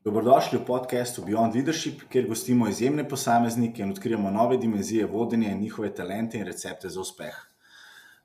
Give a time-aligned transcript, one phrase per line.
[0.00, 5.60] Dobrodošli v podkastu Beyond Leadership, kjer gostimo izjemne posameznike in odkrijemo nove dimenzije vodenja in
[5.60, 7.36] njihove talente in recepte za uspeh.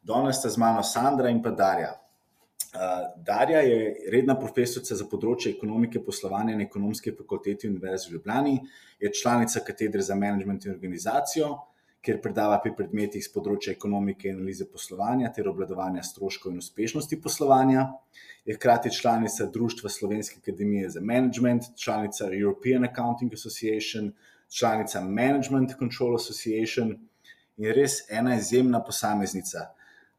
[0.01, 1.89] Danes sta z mano Sandra in pa Darja.
[1.91, 2.79] Uh,
[3.27, 8.55] Darja je redna profesorica za področje ekonomike poslovanja na ekonomski fakulteti Univerze v Ljubljani,
[8.99, 11.57] je članica katedre za management in organizacijo,
[12.06, 17.17] kjer predava pri predmetih z področja ekonomike in analize poslovanja ter obladovanja stroškov in uspešnosti
[17.21, 17.88] poslovanja.
[18.45, 24.12] Je hkrati članica Društva Slovenske akademije za management, članica European Accounting Association,
[24.53, 26.93] članica Management Control Association
[27.57, 29.71] in res ena izjemna posameznica.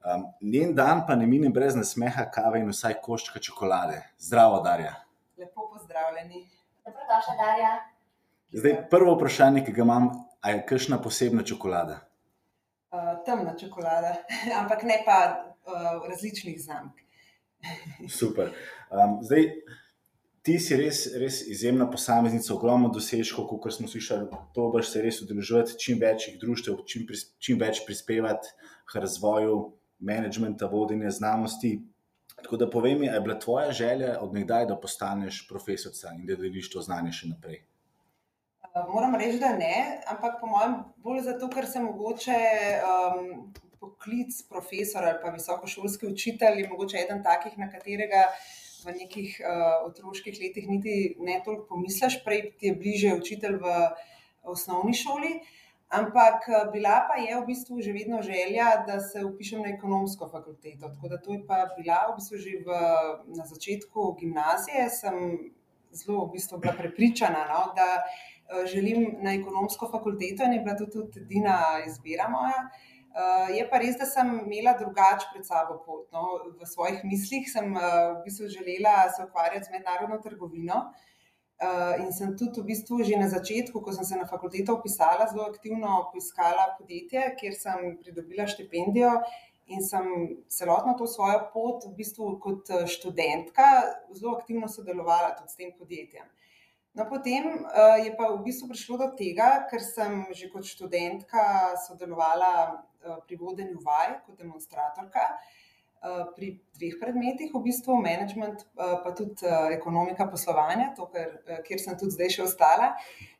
[0.06, 4.02] Um, njen dan pa ne mine brez nasmeha, kave in vsaj koščka čokolade.
[4.18, 4.94] Zdravo, Darja.
[5.38, 6.46] Lepo pozdravljeni.
[6.86, 7.72] Dobrodošla, Darja.
[8.54, 12.02] Zdaj, prvo vprašanje, ki ga imam, A je kakšna posebna čokolada?
[12.92, 14.14] Uh, temna čokolada,
[14.60, 15.18] ampak ne pa
[15.66, 17.02] uh, različnih znamk.
[18.18, 18.52] Super.
[18.90, 19.50] Um, zdaj,
[20.46, 25.78] ti si res, res izjemna posameznica, ogromno dosežkov, kot smo slišali, probiš se res udeležiti
[25.82, 28.54] čim večjih društev, čim, pris, čim več prispevati
[28.86, 29.58] k razvoju
[30.06, 31.80] menedžmenta, vodenja znanosti.
[32.36, 36.70] Tako da povej mi, je bila tvoja želja odnegdaj, da postaneš profesorica in da deliš
[36.70, 37.64] to znanje še naprej?
[38.84, 42.36] Moram reči, da ne, ampak po mojem, bolj zato, ker sem mogoče
[42.84, 43.30] um,
[43.80, 48.26] poklic profesor ali pa visokošolski učitelj, je mogoče eden takih, na katerega
[48.84, 53.78] v nekih uh, otroških letih niti ne toliko pomisliš, prej ti je bliže učitelj v
[54.44, 55.38] osnovni šoli.
[55.96, 60.90] Ampak bila pa je v bistvu že vedno želja, da se upišem na ekonomsko fakulteto.
[60.90, 62.80] Tako da to je pa bila v bistvu že v,
[63.38, 65.16] na začetku gimnazije, sem
[65.96, 68.35] zelo v bistvu bila prepričana, no, da Eh,
[68.66, 72.68] želim na ekonomsko fakulteto in je bila to tudi edina izbira moja.
[73.16, 76.04] Uh, je pa res, da sem imela drugače pred sabo pot.
[76.12, 76.36] No.
[76.60, 77.82] V svojih mislih sem uh,
[78.18, 80.86] v bistvu želela se ukvarjati z mednarodno trgovino.
[82.04, 85.46] In sem tudi v bistvu že na začetku, ko sem se na fakulteto upisala, zelo
[85.48, 89.14] aktivno poiskala podjetje, kjer sem pridobila štipendijo
[89.72, 90.04] in sem
[90.52, 93.70] celotno to svojo pot, v bistvu kot študentka,
[94.12, 96.28] zelo aktivno sodelovala tudi s tem podjetjem.
[96.96, 101.76] No, potem uh, je pa v bistvu prišlo do tega, ker sem že kot študentka
[101.84, 108.96] sodelovala uh, pri vodenju vaj kot demonstratorka uh, pri dveh predmetih, v bistvu management, uh,
[109.04, 112.94] pa tudi uh, ekonomika poslovanja, to, ker, uh, kjer sem tudi zdaj še ostala.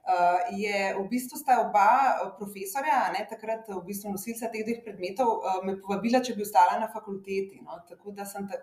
[0.05, 1.89] Uh, je v bistvu sta oba
[2.37, 6.77] profesorja, ne, takrat v bistvu nosilca teh dveh predmetov, uh, me povabila, če bi ostala
[6.77, 7.65] na fakulteti.
[7.65, 8.61] No, tako da sem, ta,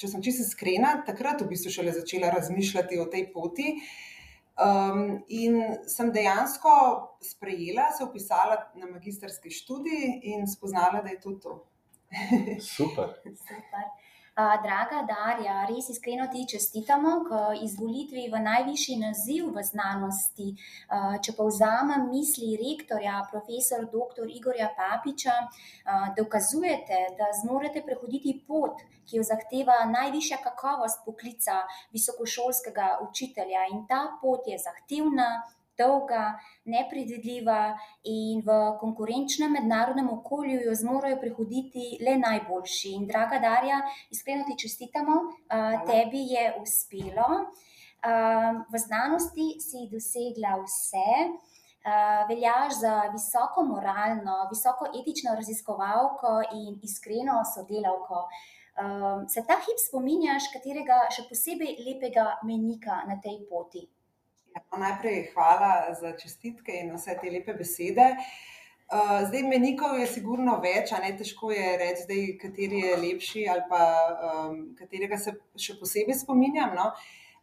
[0.00, 3.76] če sem čisto iskrena, takrat v bistvu šele začela razmišljati o tej poti.
[3.76, 4.08] Uh,
[4.60, 6.70] Um, in sem dejansko
[7.24, 11.54] sprejela, se upisala na magistrski študij in spoznala, da je to to.
[12.76, 13.14] Super.
[13.24, 13.86] Super.
[14.36, 20.54] Draga Darja, res iskreno ti čestitamo k izvolitvi v najvišji naziv v znanosti.
[21.24, 24.30] Če pa vzamem misli rektorja, profesor dr.
[24.30, 25.34] Igorja Papiča,
[26.16, 33.66] dokazujete, da zmorete prehoditi pot, ki jo zahteva najvišja kakovost poklica visokošolskega učitelja.
[33.74, 35.42] In ta pot je zahtevna,
[35.80, 36.22] dolga,
[36.68, 37.60] nepredvidljiva
[38.04, 42.94] in v konkurenčnem mednarodnem okolju jo zmorejo prehoditi le najboljši.
[43.00, 43.80] In, draga Darja,
[44.12, 45.20] iskreno ti čestitamo,
[45.88, 47.28] tebi je uspelo.
[48.70, 51.08] V znanosti si dosegla vse.
[51.80, 58.18] Uh, veljaš za visoko moralno, visoko etično raziskovalko in iskreno sodelavko.
[58.20, 63.86] Uh, se ta hip spominjaš, katerega še posebej lepega menika na tej poti?
[64.54, 68.06] No, najprej hvala za čestitke in vse te lepe besede.
[68.90, 73.44] Uh, zdaj, menikov je sigurno več, a ne težko je reči, zdaj, kateri je lepši
[73.52, 76.74] ali pa um, katerega se še posebej spominjam.
[76.74, 76.88] No?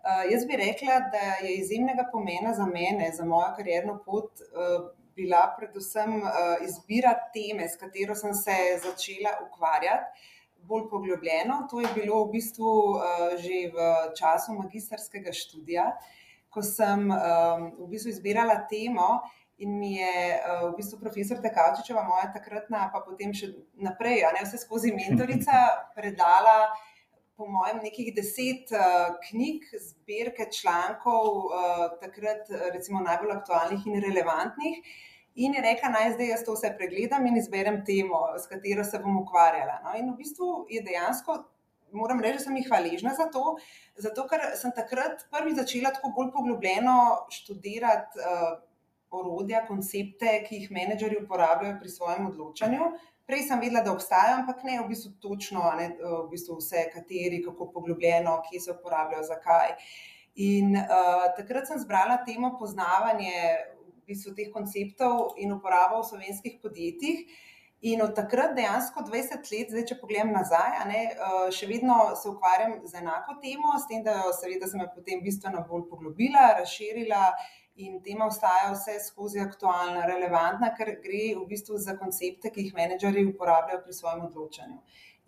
[0.03, 4.89] Uh, jaz bi rekla, da je izjemnega pomena za mene, za mojo karjerno pot, uh,
[5.15, 10.27] bila predvsem uh, izbira teme, s katero sem se začela ukvarjati.
[10.67, 16.15] Bolj poglobljeno, to je bilo v bistvu uh, že v času magistrskega študija, uh,
[16.57, 19.19] ko sem um, v bistvu izbirala temo.
[19.61, 23.49] In mi je uh, v bistvu profesor Tekavčičeva, moja takratna, pa potem še
[23.81, 25.63] naprej, a ne vse skozi mentorica,
[25.97, 26.69] predala,
[27.37, 34.81] po mojem, nekih deset uh, knjig, zbirke člankov, uh, takrat, recimo, najbolj aktualnih in relevantnih.
[35.37, 39.01] In je rekla, naj zdaj jaz to vse pregledam in izberem temo, s katero se
[39.01, 39.81] bom ukvarjala.
[39.85, 41.37] No, in v bistvu je dejansko
[41.91, 43.57] moram reči, da sem jih hvaležna za to,
[43.95, 46.97] zato ker sem takrat prvi začela tako bolj poglobljeno
[47.33, 48.57] študirati uh,
[49.09, 52.89] orodja, koncepte, ki jih menedžerji uporabljajo pri svojem odločanju.
[53.27, 57.41] Prej sem vedela, da obstajajo, ampak ne v bistvu točno, ne v bistvu vse, kateri,
[57.43, 59.75] kako poglobljeno, kje se uporabljajo, zakaj.
[60.43, 63.35] In uh, takrat sem zbrala temo poznavanje
[63.81, 67.25] v bistvu, teh konceptov in uporabo v slovenskih podjetjih.
[67.81, 72.25] In od takrat, dejansko 20 let, zdaj, če pogledam nazaj, ne, uh, še vedno se
[72.31, 77.21] ukvarjam z enako temo, s tem, da seveda, sem jo potem bistveno bolj poglobila, razširila
[77.85, 82.73] in tema ostaja vse skozi aktualna, relevantna, ker gre v bistvu za koncepte, ki jih
[82.79, 84.79] menedžerji uporabljajo pri svojem odločanju.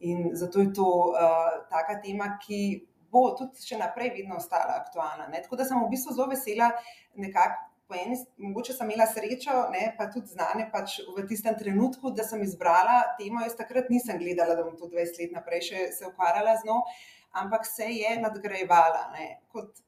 [0.09, 2.63] In zato je to uh, taka tema, ki
[3.13, 5.29] bo tudi še naprej vedno ostala aktualna.
[5.29, 5.43] Ne?
[5.45, 6.73] Tako da sem v bistvu zelo vesela,
[7.13, 7.68] nekako.
[7.97, 12.43] Eni, mogoče sem imela srečo, ne, pa tudi znanje pač v tistem trenutku, da sem
[12.45, 13.41] izbrala temo.
[13.41, 16.79] Jaz takrat nisem gledala, da bom to 20 let naprej še se ukvarjala z njo,
[17.41, 19.81] ampak se je nadgrajevala, ne, kot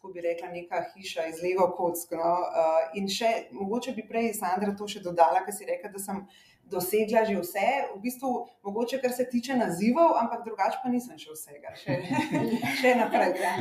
[0.00, 2.14] tako bi rekla, neka hiša iz levo kock.
[2.16, 6.00] No, uh, in še, mogoče bi prej Sandra to še dodala, ker si rekla, da
[6.00, 6.22] sem
[6.70, 8.30] dosegla že vse, v bistvu,
[8.64, 11.98] mogoče kar se tiče nazivov, ampak drugače pa nisem še vsega, še,
[12.80, 13.42] še naprej.
[13.42, 13.56] Ja.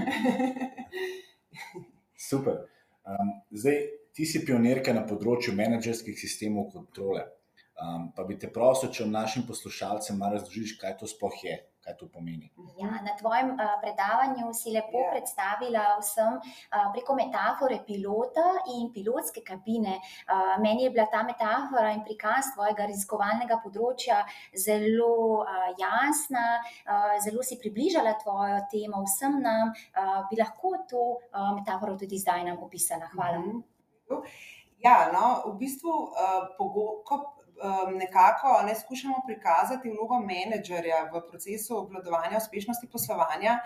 [2.30, 2.79] Super.
[3.07, 3.81] Um, zdaj,
[4.13, 7.25] ti si pionirka na področju menedžerskih sistemov kontrole.
[7.80, 11.96] Um, pa bi te prosil, če našim poslušalcem malo razložiš, kaj to sploh je, kaj
[12.00, 12.52] to pomeni.
[12.78, 15.12] Ja, na tvojem uh, predavanju si lepo yeah.
[15.14, 18.46] predstavila vsem uh, preko metafore pilota
[18.76, 19.96] in pilotske kabine.
[20.28, 24.22] Uh, meni je bila ta metafora in prikaz tvojega raziskovalnega področja
[24.66, 26.46] zelo uh, jasna,
[26.86, 29.74] uh, zelo si približala tvojo temo vsem nam.
[29.96, 33.10] Uh, bi lahko to uh, metaforo tudi zdaj nam opisala?
[33.16, 33.40] Hvala.
[33.40, 34.24] Mm -hmm.
[34.80, 41.24] Ja, no, v bistvu, uh, pogo, ko um, nekako ne skušamo prikazati vlogo menedžerja v
[41.30, 43.60] procesu obvladovanja uspešnosti poslovanja,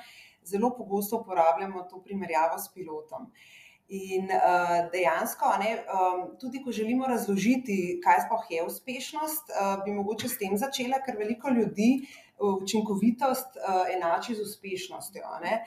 [0.43, 3.31] zelo pogosto uporabljamo to primerjavo s pilotom.
[3.93, 9.91] In uh, dejansko, ne, um, tudi ko želimo razložiti, kaj sploh je uspešnost, uh, bi
[9.91, 12.07] mogoče s tem začela, ker veliko ljudi
[12.39, 15.35] učinkovitost uh, enači z uspešnostjo.
[15.43, 15.65] Ne.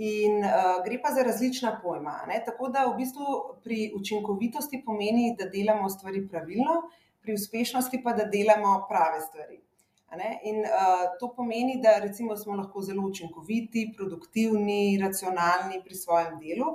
[0.00, 2.24] In uh, gre pa za različna pojma.
[2.28, 2.40] Ne.
[2.46, 6.80] Tako da v bistvu pri učinkovitosti pomeni, da delamo stvari pravilno,
[7.22, 9.60] pri uspešnosti pa da delamo prave stvari.
[10.42, 16.72] In uh, to pomeni, da recimo, smo lahko zelo učinkoviti, produktivni, racionalni pri svojem delu,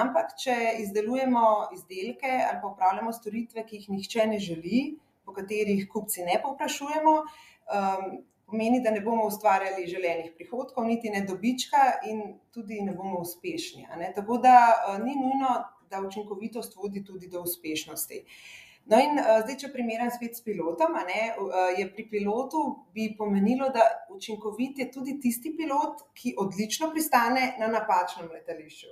[0.00, 1.42] ampak če izdelujemo
[1.76, 4.80] izdelke ali pa upravljamo storitve, ki jih nihče ne želi,
[5.24, 8.08] po katerih kupci ne povprašujemo, um,
[8.48, 13.84] pomeni, da ne bomo ustvarjali želenih prihodkov, niti ne dobička, in tudi ne bomo uspešni.
[14.16, 15.52] Tako da uh, ni nujno,
[15.90, 18.24] da učinkovitost vodi tudi do uspešnosti.
[18.24, 22.62] Uh, No, in uh, zdaj, če primerjam spet s pilotom, ne, uh, je pri pilotu
[22.96, 28.90] bi pomenilo, da učinkovit je tudi tisti pilot, ki odlično pristane na napačnem letališču.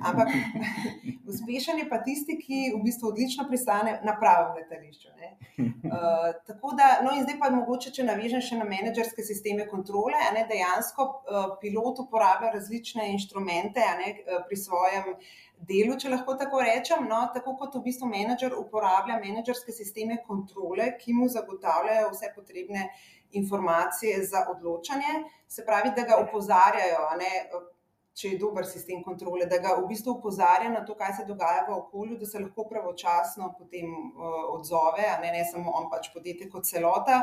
[0.00, 0.28] Ampak
[1.30, 5.10] uspešen je pa tisti, ki v bistvu odlično pristane na pravem letališču.
[5.58, 10.16] Uh, tako da, no, in zdaj pa mogoče, če navežem še na menedžerske sisteme kontrole,
[10.36, 14.14] ne, dejansko uh, pilot uporablja različne inštrumente ne,
[14.48, 15.16] pri svojem
[15.68, 17.06] delu, če lahko tako rečem.
[17.10, 22.88] No, tako kot v bistvu menedžer uporablja menedžerske sisteme kontrole, ki mu zagotavljajo vse potrebne
[23.32, 27.06] informacije za odločanje, se pravi, da ga opozarjajo.
[27.20, 27.30] Ne,
[28.12, 31.64] če je dober sistem kontrole, da ga v bistvu upozarja na to, kaj se dogaja
[31.68, 36.50] v okolju, da se lahko pravočasno potem uh, odzove, ne, ne samo on, pač podjetje
[36.52, 37.22] kot celota,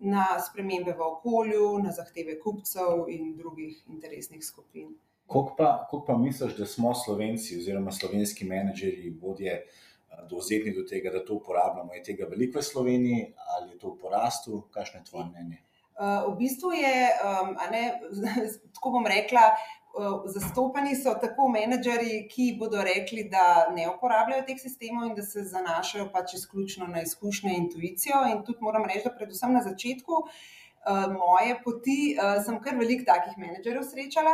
[0.00, 4.94] na spremembe v okolju, na zahteve kupcev in drugih interesnih skupin.
[5.32, 11.10] Kako pa, pa misliš, da smo slovenci oziroma slovenski menedžerji, vodje, eh, dovzetni do tega,
[11.10, 11.94] da to uporabljamo?
[11.94, 14.62] Je tega veliko v Sloveniji ali je to v porastu?
[14.70, 15.62] Kakšno je tvoje mnenje?
[15.92, 18.00] Uh, v bistvu je, um, ne,
[18.74, 19.52] tako bom rekla,
[19.92, 25.24] Eh, zastopani so tako menedžerji, ki bodo rekli, da ne uporabljajo teh sistemov in da
[25.26, 28.22] se zanašajo pač izključno na izkušnje in intuicijo.
[28.32, 33.04] In tudi moram reči, da predvsem na začetku uh, moje poti uh, sem kar veliko
[33.10, 34.32] takih menedžerjev srečala.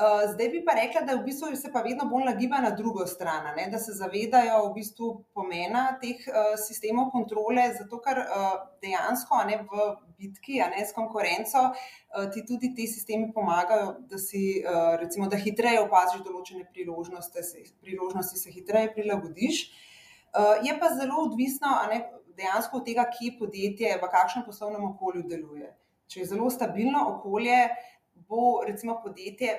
[0.00, 3.06] Eh, zdaj bi pa rekla, da v bistvu se pa vedno bolj nagiba na drugo
[3.06, 3.66] stran, ne?
[3.70, 8.46] da se zavedajo v bistvu pomena teh uh, sistemov kontrole, zato ker uh,
[8.80, 14.62] dejansko ne, v bitki ne, s konkurenco uh, ti tudi ti sistemi pomagajo, da si
[14.62, 19.66] uh, recimo, da hitreje opaziš določene priložnosti, se, priložnosti se hitreje prilagodiš.
[20.32, 22.06] Uh, je pa zelo odvisno ne,
[22.40, 25.74] dejansko od tega, kje podjetje, v kakšnem poslovnem okolju deluje.
[26.08, 27.66] Če je zelo stabilno okolje,
[28.30, 29.58] bo recimo podjetje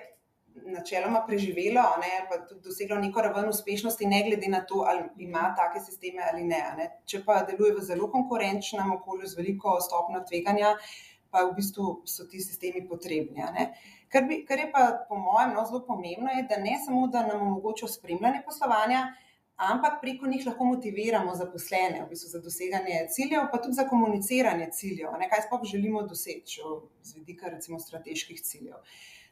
[0.65, 5.55] načeloma preživelo, ne, pa tudi doseglo neko raven uspešnosti, ne glede na to, ali ima
[5.58, 6.62] take sisteme ali ne.
[6.77, 6.89] ne.
[7.05, 10.75] Če pa deluje v zelo konkurenčnem okolju z veliko stopnjo tveganja,
[11.31, 13.43] pa v bistvu so ti sistemi potrebni.
[14.12, 17.24] Kar, bi, kar je pa po mojem no, zelo pomembno, je, da ne samo, da
[17.27, 19.05] nam omogočajo spremljanje poslovanja,
[19.62, 24.67] ampak preko njih lahko motiviramo zaposlene v bistvu za doseganje ciljev, pa tudi za komuniciranje
[24.75, 26.62] ciljev, ne, kaj sploh želimo doseči
[27.01, 28.81] z vidika recimo strateških ciljev.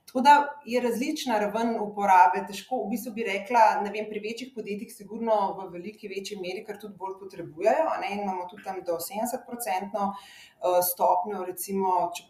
[0.09, 3.59] Tako da je različna raven uporabe, težko v bistvu bi rekla,
[3.93, 7.91] vem, pri večjih podjetjih, sigurno v veliki večji meri, ker tudi bolj potrebujejo.
[8.01, 12.25] Ne, imamo tudi tam do 70-odstotno uh, stopnjo, recimo, če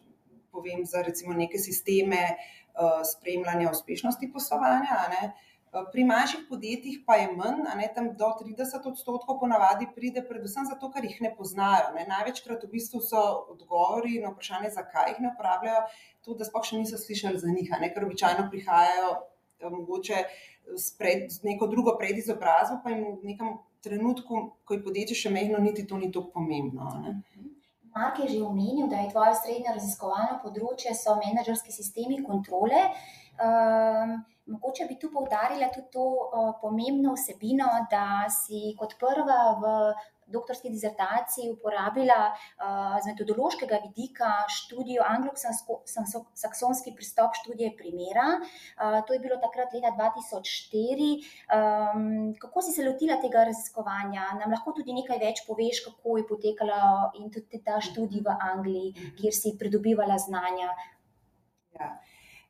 [0.52, 5.00] povem za recimo neke sisteme uh, spremljanja uspešnosti poslovanja.
[5.16, 5.32] Ne,
[5.70, 10.66] Pri manjših podjetjih pa je manj, a ne tam do 30 odstotkov ponavadi pride, predvsem
[10.66, 11.92] zato, ker jih ne poznajo.
[11.94, 12.08] Ne.
[12.10, 13.22] Največkrat v bistvu so
[13.54, 15.84] odgovori na vprašanje, zakaj jih ne uporabljajo,
[16.26, 20.24] to, da sploh še niso slišali za njih, ne, ker običajno prihajajo eh, mogoče
[20.74, 25.34] s, pred, z neko drugo predizobrazbo, pa jim v nekem trenutku, ko je podjetje še
[25.34, 26.90] mehno, niti to ni tako pomembno.
[27.06, 27.20] Ne.
[28.00, 32.86] Mark je že omenil, da je tvoje srednje raziskovalno področje so menedžerski sistemi kontrole.
[33.40, 39.74] Um, Mogoče bi tu poudarila tudi to uh, pomembno vsebino, da si kot prva v
[40.30, 48.28] doktorski dizertaciji uporabila uh, z metodološkega vidika študijo anglo-saksonski pristop študije primera.
[48.40, 51.10] Uh, to je bilo takrat leta 2004.
[51.50, 54.30] Um, kako si se lotila tega raziskovanja?
[54.42, 59.10] Nam lahko tudi nekaj več poveš, kako je potekala in tudi ta študij v Angliji,
[59.20, 60.74] kjer si pridobivala znanja.
[61.80, 61.94] Ja.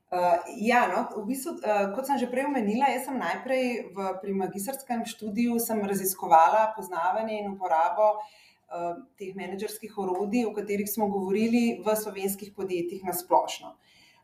[0.10, 3.98] Uh, ja, no, v bistvu, uh, kot sem že prej omenila, jaz sem najprej v,
[4.18, 11.78] pri magistrskem študiju raziskovala poznavanje in uporabo uh, teh menedžerskih orodij, o katerih smo govorili
[11.86, 13.78] v slovenskih podjetjih na splošno.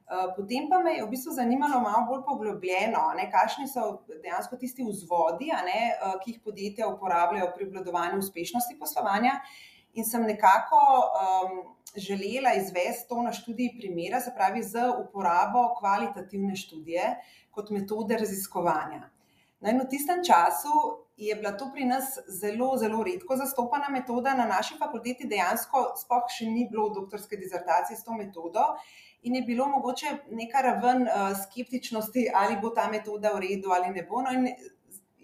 [0.10, 4.82] Uh, potem pa me je v bistvu zanimalo malo bolj poglobljeno, kakšni so dejansko tisti
[4.82, 9.38] vzvodi, ne, uh, ki jih podjetja uporabljajo pri obvladovanju uspešnosti poslovanja.
[9.96, 16.56] In sem nekako um, želela izvesti to na študiji primera, se pravi z uporabo kvalitativne
[16.56, 17.16] študije
[17.52, 19.10] kot metode raziskovanja.
[19.60, 20.72] No in v tistem času
[21.18, 26.28] je bila to pri nas zelo, zelo redko zastopana metoda, na naši fakulteti dejansko sploh
[26.30, 28.66] še ni bilo doktorske dizertacije s to metodo.
[29.25, 33.90] In je bilo mogoče neka raven uh, skeptičnosti, ali bo ta metoda v redu ali
[33.96, 34.22] ne bo.
[34.22, 34.52] No, in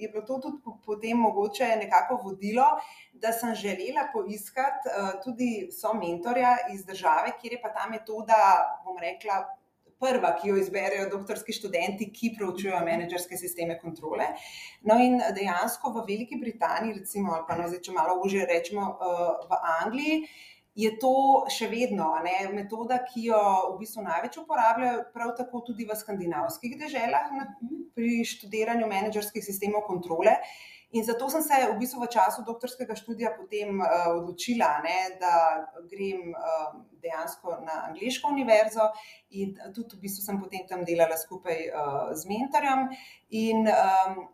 [0.01, 2.67] je bilo to tudi potem mogoče nekako vodilo,
[3.13, 8.38] da sem želela poiskati uh, tudi so mentorja iz države, kjer je pa ta metoda,
[8.86, 9.41] bom rekla,
[10.01, 14.31] prva, ki jo izberejo doktorski študenti, ki preučujejo menedžerske sisteme kontrole.
[14.81, 18.88] No, in dejansko v Veliki Britaniji, recimo, ali pa no, zdaj, če malo užje rečemo,
[18.96, 20.24] uh, v Angliji
[20.75, 23.40] je to še vedno ne, metoda, ki jo
[23.74, 27.48] v bistvu največ uporabljajo, prav tako tudi v skandinavskih deželah na,
[27.96, 30.38] pri študiranju menedžerskih sistemov kontrole.
[30.92, 35.34] In zato sem se v bistvu v času doktorskega študija potem uh, odločila, ne, da
[35.88, 36.74] grem uh,
[37.04, 38.90] dejansko na angliško univerzo
[39.32, 42.88] in tudi v bistvu sem potem tam delala skupaj uh, z mentorjem.
[43.44, 44.30] In, um,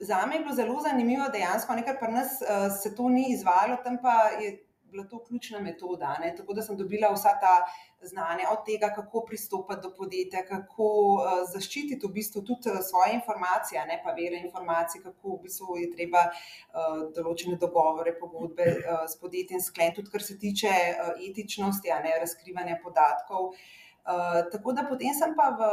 [0.00, 3.82] Za me je bilo zelo zanimivo, dejansko, nekaj pri nas uh, se to ni izvajalo,
[3.84, 4.54] tam pa je
[4.90, 6.16] bila to ključna metoda.
[6.20, 6.34] Ne?
[6.36, 7.54] Tako da sem dobila vsa ta
[8.02, 13.14] znanja od tega, kako pristopiti do podjetja, kako uh, zaščititi v bistvu tudi eh, svoje
[13.14, 19.04] informacije, ne pa vere informacij, kako v bistvu je treba uh, določene dogovore, pogodbe uh,
[19.08, 23.52] s podjetjem skleniti, tudi kar se tiče uh, etičnosti, ne razkrivanja podatkov.
[23.52, 25.68] Uh, tako da potem sem pa v,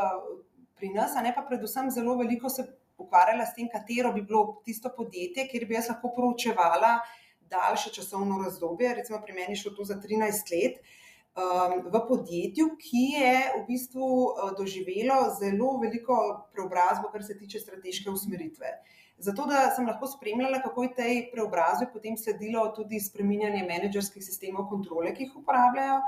[0.77, 4.91] pri nas, ne pa predvsem zelo veliko se ukvarjala s tem, katero bi bilo tisto
[4.95, 6.97] podjetje, kjer bi jaz lahko proučevala
[7.49, 10.79] daljše časovno razdobje, recimo pri meni šlo to za 13 let,
[11.37, 16.19] um, v podjetju, ki je v bistvu uh, doživelo zelo veliko
[16.53, 18.71] preobrazbo, kar se tiče strateške usmeritve.
[19.17, 24.67] Zato, da sem lahko spremljala, kako je tej preobrazbi potem sledilo tudi spreminjanje menedžerskih sistemov
[24.69, 26.01] kontrole, ki jih uporabljajo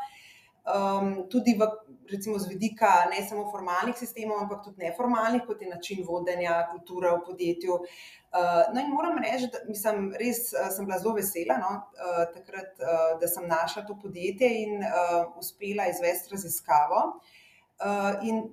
[0.76, 1.68] um, tudi v,
[2.12, 7.16] recimo, z vidika ne samo formalnih sistemov, ampak tudi neformalnih, kot je način vodenja, kultura
[7.16, 7.80] v podjetju.
[8.30, 12.24] Uh, no, in moram reči, da mislim, res uh, sem bila zelo vesela, no, uh,
[12.34, 17.04] takrat, uh, da sem našla to podjetje in uh, uspela izvesti raziskavo.
[17.80, 18.44] Uh, in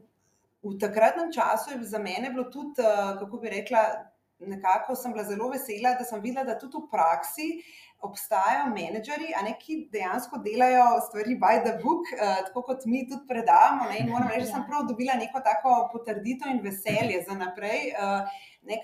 [0.64, 3.84] v takratnem času je za mene bilo tudi, uh, kako bi rekla,
[4.38, 7.50] nekako sem bila zelo vesela, da sem videla, da tudi v praksi
[8.04, 13.26] obstajajo menedžerji, ne, ki dejansko delajo stvari by the book, uh, tako kot mi tudi
[13.28, 13.88] predavamo.
[13.90, 17.92] Ne, in moram reči, da sem prav dobila neko tako potrditev in veselje za naprej.
[17.96, 18.80] Uh, ne,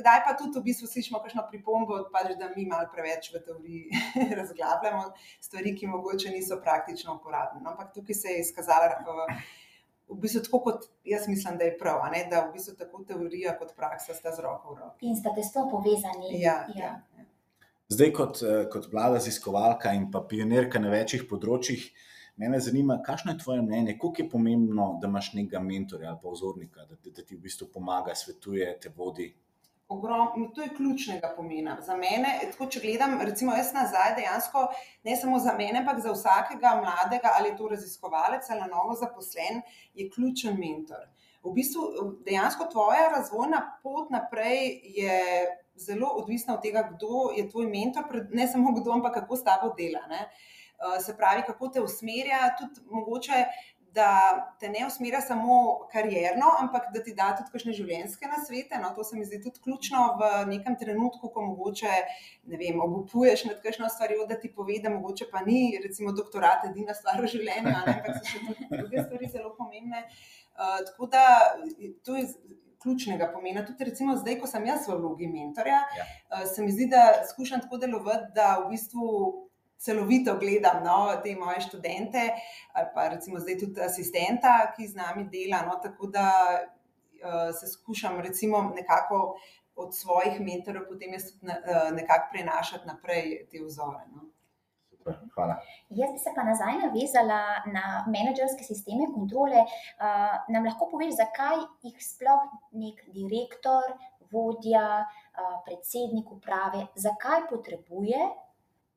[0.00, 3.98] Kdaj pa tudi v bistvu slišimo kakšno pripombo, pač, da mi malo preveč v teoriji
[4.38, 5.10] razglabljamo
[5.44, 7.60] stvari, ki mogoče niso praktično uporabne.
[7.60, 9.42] No, ampak tukaj se je izkazala uh,
[10.10, 12.24] v bistvu tako, kot jaz mislim, da je prav, ne?
[12.30, 15.06] da v bistvu tako teorija kot praksa sta z roko v roki.
[15.06, 16.32] In sta tesno povezani.
[16.40, 16.94] Ja, ja.
[17.18, 17.26] ja.
[17.90, 21.88] Zdaj, kot, eh, kot mlada raziskovalka in pa pionirka na večjih področjih,
[22.38, 26.30] me zanima, kakšno je tvoje mnenje, koliko je pomembno, da imaš nekega mentorja ali pa
[26.30, 29.26] vzornika, da, da ti v bistvu pomaga, svetuje, te vodi.
[29.90, 31.74] Ogrom, to je ključnega pomena.
[31.82, 34.62] Za mene, tako, če gledam, recimo, jaz nazaj, dejansko
[35.08, 39.64] ne samo za mene, ampak za vsakega mladega ali to raziskovalec ali novo zaposlen,
[39.98, 41.10] je ključen mentor.
[41.42, 41.88] V bistvu,
[42.22, 45.18] dejansko tvoja razvojna pot naprej je
[45.80, 49.74] zelo odvisna od tega, kdo je tvoj mentor, ne samo kdo, ampak kako s tabo
[49.78, 50.04] dela.
[50.10, 50.28] Ne?
[51.04, 53.44] Se pravi, kako te usmerja, tudi mogoče
[53.94, 58.78] da te ne usmerja samo karjerno, ampak da ti da tudi kakšne življenjske nasvete.
[58.82, 61.90] No, to se mi zdi tudi ključno v nekem trenutku, ko mogoče
[62.52, 66.94] vem, obupuješ nad kakšno stvarjo, da ti pove, da mogoče pa ni, recimo, doktorat edina
[66.94, 68.42] stvar v življenju, ne, ampak so še
[68.76, 70.06] druge stvari zelo pomembne.
[70.60, 71.26] Uh, tako da
[72.06, 72.28] to je.
[72.82, 73.64] Ključnega pomena.
[73.66, 76.06] Tudi, recimo, zdaj, ko sem jaz v vlogi mentorja, ja.
[76.32, 79.10] uh, se mi zdi, da skušam tako delovati, da v bistvu
[79.80, 82.26] celovito gledam no, te moje študente,
[82.72, 85.62] ali pa recimo zdaj tudi asistenta, ki z nami dela.
[85.68, 86.26] No, tako da
[86.60, 89.38] uh, se skušam recimo nekako
[89.76, 94.04] od svojih mentorjev potem jaz tudi uh, nekako prenašati naprej te vzore.
[94.12, 94.28] No.
[95.34, 95.56] Hvala.
[95.90, 97.40] Jaz bi se pa nazaj navezala
[97.72, 99.64] na menedžerske sisteme kontrole.
[99.64, 103.96] Uh, nam lahko poveš, zakaj jih sploh nek direktor,
[104.30, 108.28] vodja, uh, predsednik uprave, zakaj potrebuje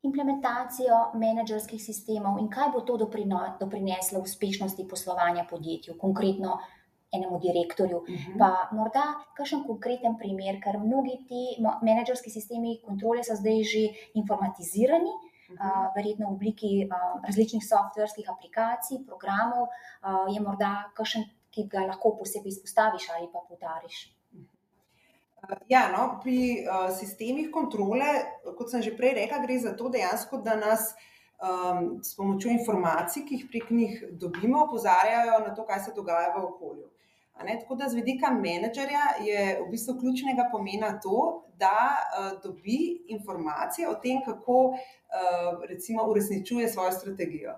[0.03, 6.60] implementacijo menedžerskih sistemov in kaj bo to doprineslo uspešnosti poslovanja podjetju, konkretno
[7.13, 7.98] enemu direktorju.
[7.98, 8.17] Uh mhm.
[8.17, 8.38] -huh.
[8.39, 9.03] Pa morda
[9.38, 11.43] kakšen konkreten primer, ker mnogi ti
[11.81, 13.83] menedžerski sistemi kontrole so zdaj že
[14.13, 15.13] informatizirani.
[15.53, 21.86] Uh verjetno v obliki uh, različnih softverskih aplikacij, programov, uh, je morda kakšen, ki ga
[21.86, 24.10] lahko posebej izpostaviš ali pa podariš.
[25.69, 28.07] Ja, no, pri uh, sistemih kontrole,
[28.57, 30.93] kot sem že prej rekla, gre za to dejansko, da nas
[31.43, 36.31] um, s pomočjo informacij, ki jih prek njih dobimo, opozarjajo na to, kaj se dogaja
[36.38, 36.88] v okolju.
[37.38, 43.90] Tako da z vidika menedžerja je v bistvu ključnega pomena to, da uh, dobi informacije
[43.90, 47.58] o tem, kako uh, recimo uresničuje svojo strategijo.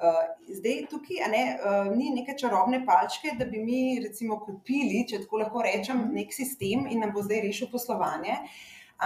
[0.00, 5.22] Uh, zdaj, tukaj ne, uh, ni neke čarobne palčke, da bi mi, recimo, kupili, če
[5.26, 8.38] tako lahko rečem, nek sistem in nam bo zdaj rešil poslovanje.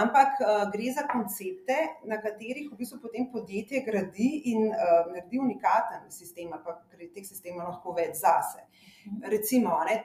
[0.01, 1.77] Ampak uh, gre za koncepte,
[2.11, 7.27] na katerih v bistvu potem podjetje gradi in uh, naredi unikaten sistem, pa ker teh
[7.27, 8.65] sistemov lahko več zase.
[9.07, 9.21] Mhm.
[9.35, 10.01] Recimo, ne,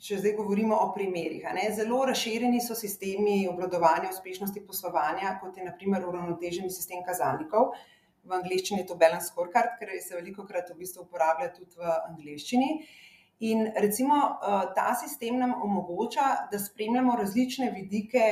[0.00, 5.64] če zdaj govorimo o primerih, ne, zelo razširjeni so sistemi obvladovanja uspešnosti poslovanja, kot je
[5.64, 7.74] naprimer uravnoteženi sistem kazalnikov
[8.24, 11.94] v angleščini je to balance scorecard, ker se veliko krat v bistvu uporablja tudi v
[12.10, 12.70] angleščini.
[13.48, 18.24] In recimo eh, ta sistem nam omogoča, da spremljamo različne vidike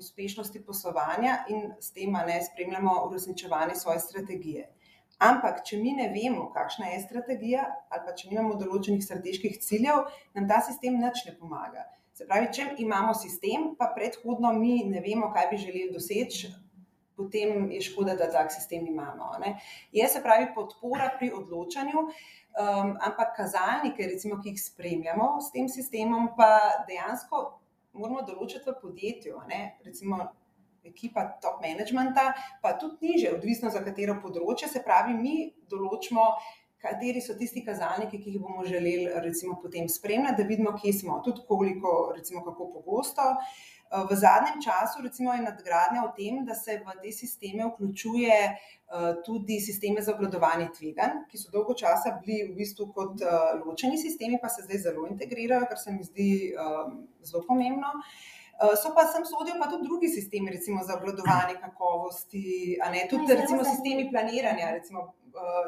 [0.00, 4.68] uspešnosti poslovanja in s tem ne spremljamo uresničevanje svoje strategije.
[5.20, 10.06] Ampak, če mi ne vemo, kakšna je strategija, ali pa če nimamo določenih strateških ciljev,
[10.36, 11.84] nam ta sistem nič ne pomaga.
[12.16, 16.50] Se pravi, če imamo sistem, pa predhodno mi ne vemo, kaj bi želeli doseči,
[17.20, 19.34] potem je škoda, da tak sistem imamo.
[19.44, 19.58] Ne.
[19.92, 25.68] Je se pravi podpora pri odločanju, um, ampak kazalnike, recimo, ki jih spremljamo s tem
[25.68, 26.48] sistemom, pa
[26.88, 27.59] dejansko
[27.92, 29.42] moramo določiti v podjetju.
[29.50, 29.60] Ne.
[29.86, 30.20] Recimo,
[30.86, 32.30] ekipa top managementa,
[32.62, 35.36] pa tudi niže, odvisno za katero področje, se pravi, mi
[35.70, 36.32] določimo.
[36.80, 41.18] Kateri so tisti kazalniki, ki jih bomo želeli, recimo, potem spremljati, da vidimo, kje smo,
[41.26, 43.26] tudi koliko, recimo, kako pogosto.
[43.34, 43.58] Uh,
[43.90, 49.14] v zadnjem času recimo, je nadgradnja v tem, da se v te sisteme vključuje eh,
[49.26, 53.98] tudi sisteme za obvladovanje tveganj, ki so dolgo časa bili v bistvu kot eh, ločeni
[53.98, 56.30] sistemi, pa se zdaj zelo integrirajo, kar se mi zdi
[57.22, 57.90] zelo pomembno.
[58.76, 63.32] So pa sem sodijo pa tudi drugi sistemi, recimo za obvladovanje kakovosti, a ne tudi
[63.32, 65.19] recimo sistemi planiranja, recimo Eh,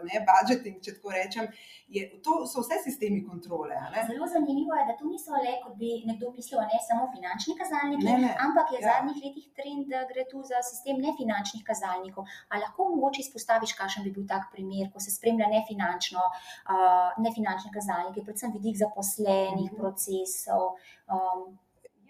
[0.09, 1.49] ne, budžeting, če tako rečem.
[1.93, 3.77] Je, to so vse sistemi kontrole.
[4.09, 8.07] Zelo zanimivo je, da to niso le, kot bi nekdo mislil, ne samo finančni kazalniki,
[8.07, 8.31] ne, ne.
[8.47, 8.95] ampak je v ja.
[8.95, 12.29] zadnjih letih trend, da gre tu za sistem nefinančnih kazalnikov.
[12.49, 17.75] Ali lahko mogoče izpostaviš, kakšen bi bil tak primer, ko se spremlja nefinančno, uh, nefinančne
[17.75, 19.79] kazalnike, predvsem vidik zaposlenih -hmm.
[19.79, 20.81] procesov.
[21.13, 21.59] Um,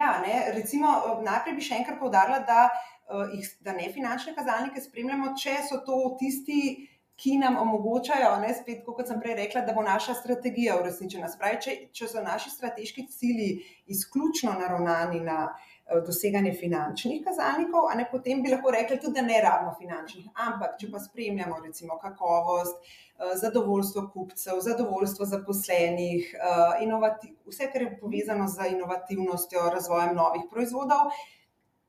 [0.00, 0.88] ja, ne, recimo,
[1.22, 2.68] najprej bi še enkrat povdarila, da,
[3.10, 9.08] uh, da nefinančne kazalnike spremljamo, če so to tisti ki nam omogočajo, ne, spet, kot
[9.08, 11.28] sem prej rekla, da bo naša strategija uresničena.
[11.30, 13.50] Spravi, če, če so naši strateški cilji
[13.92, 19.42] izključno naravnani na eh, doseganje finančnih kazalnikov, ne, potem bi lahko rekli tudi, da ne
[19.44, 20.32] rabimo finančnih.
[20.48, 27.94] Ampak, če pa spremljamo recimo kakovost, eh, zadovoljstvo kupcev, zadovoljstvo zaposlenih, eh, vse, kar je
[28.00, 31.12] povezano z inovativnostjo, razvojem novih proizvodov.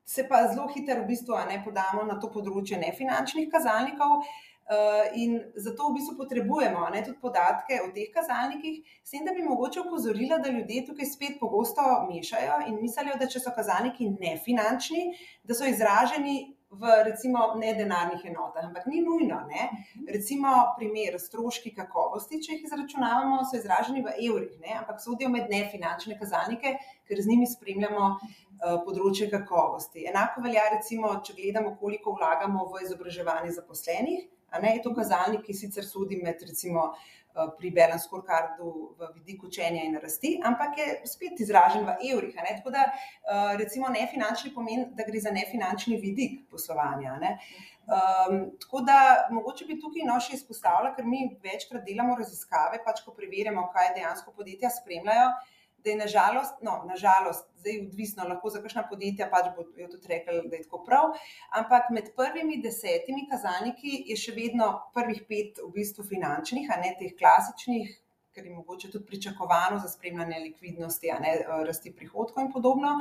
[0.06, 4.53] Se pa zelo hitro, v bistvu, ne podamo na to področje nefinančnih kazalnikov, uh,
[5.20, 9.44] in zato v bistvu potrebujemo ne, tudi podatke o teh kazalnikih, s tem, da bi
[9.44, 15.10] mogoče upozorila, da ljudje tukaj spet pogosto mešajo in mislijo, da če so kazalniki nefinančni,
[15.44, 19.44] da so izraženi v recimo nedenarnih enotah, ampak ni nujno.
[19.48, 19.70] Ne.
[20.10, 25.52] Recimo, primer stroški kakovosti, če jih izračunavamo, so izraženi v evrih, ne, ampak sodijo med
[25.54, 26.76] nefinančne kazalnike,
[27.08, 30.08] ker z njimi spremljamo uh, področje kakovosti.
[30.10, 34.30] Enako velja, recimo, če gledamo, koliko vlagamo v izobraževanje zaposlenih.
[34.62, 36.94] Ne, je to kazalnik, ki sicer sodi med, recimo,
[37.36, 42.36] eh, pri Balance Scorecardu v vidiku učenja in rasti, ampak je spet izražen v evrih.
[42.36, 47.18] Tako da, eh, recimo, nefinančni pomeni, da gre za nefinančni vidik poslovanja.
[47.20, 47.38] Ne.
[47.84, 53.02] Um, tako da, mogoče bi tukaj no še izpostavila, ker mi večkrat delamo raziskave, pač
[53.04, 55.34] ko preverjamo, kaj dejansko podjetja spremljajo
[55.84, 60.40] da je nažalost, no, nažalost, zdaj odvisno, lahko za kakšna podjetja pač bodo tudi rekli,
[60.50, 61.18] da je tako prav,
[61.60, 66.96] ampak med prvimi desetimi kazalniki je še vedno prvih pet v bistvu finančnih, a ne
[67.00, 67.94] teh klasičnih,
[68.34, 72.98] ker je mogoče tudi pričakovano za spremljanje likvidnosti, a ne rasti prihodkov in podobno.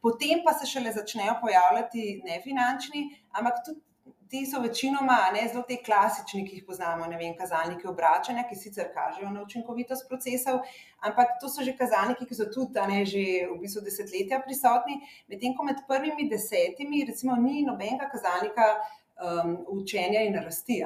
[0.00, 3.04] Potem pa se šele začnejo pojavljati nefinančni,
[3.36, 3.82] ampak tudi
[4.30, 8.58] ti so večinoma ne zelo te klasični, ki jih poznamo, ne vem, kazalniki obračanja, ki
[8.58, 10.60] sicer kažejo na učinkovitost procesov,
[11.06, 15.00] ampak to so že kazalniki, ki so tudi ne, že v bistvu desetletja prisotni.
[15.32, 20.78] Medtem ko med prvimi desetimi, recimo, ni nobenega kazalnika um, učenja in rasti.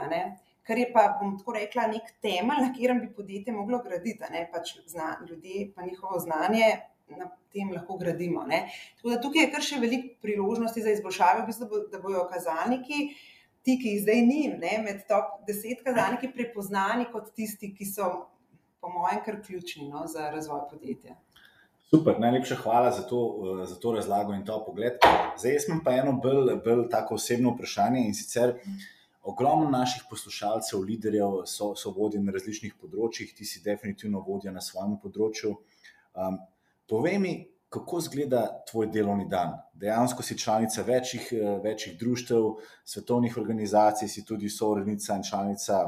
[0.64, 4.78] Kar je pa, bom tako rekla, nek temelj, na katerem bi podjetje moglo graditi, pač
[4.88, 6.70] zna, ljudje, pa njihovo znanje,
[7.12, 8.46] na tem lahko gradimo.
[8.48, 8.64] Ne.
[8.96, 13.02] Tako da tukaj je kar še veliko priložnosti za izboljšave, v bistvu, da bojo kazalniki
[13.10, 13.33] uh,
[13.64, 18.10] ti, ki jih zdaj ni, ne, med top deset kazalniki, prepoznani kot tisti, ki so,
[18.80, 21.16] po mojem, kar ključni no, za razvoj podjetja.
[21.94, 23.20] Super, najlepša hvala za to,
[23.62, 24.98] eh, za to razlago in to pogled.
[25.38, 28.54] Zdaj, jaz imam pa eno bolj, bolj tako osebno vprašanje in sicer.
[29.22, 34.60] Ogromno naših poslušalcev, liderjev so, so vodje na različnih področjih, ti si definitivno vodja na
[34.60, 35.54] svojem področju.
[36.14, 36.36] Um,
[36.88, 37.32] povej mi,
[37.74, 39.56] kako izgleda tvoj delovni dan.
[39.72, 42.42] Dejansko si članica večjih, eh, večjih društev,
[42.84, 45.80] svetovnih organizacij, si tudi sourednica in članica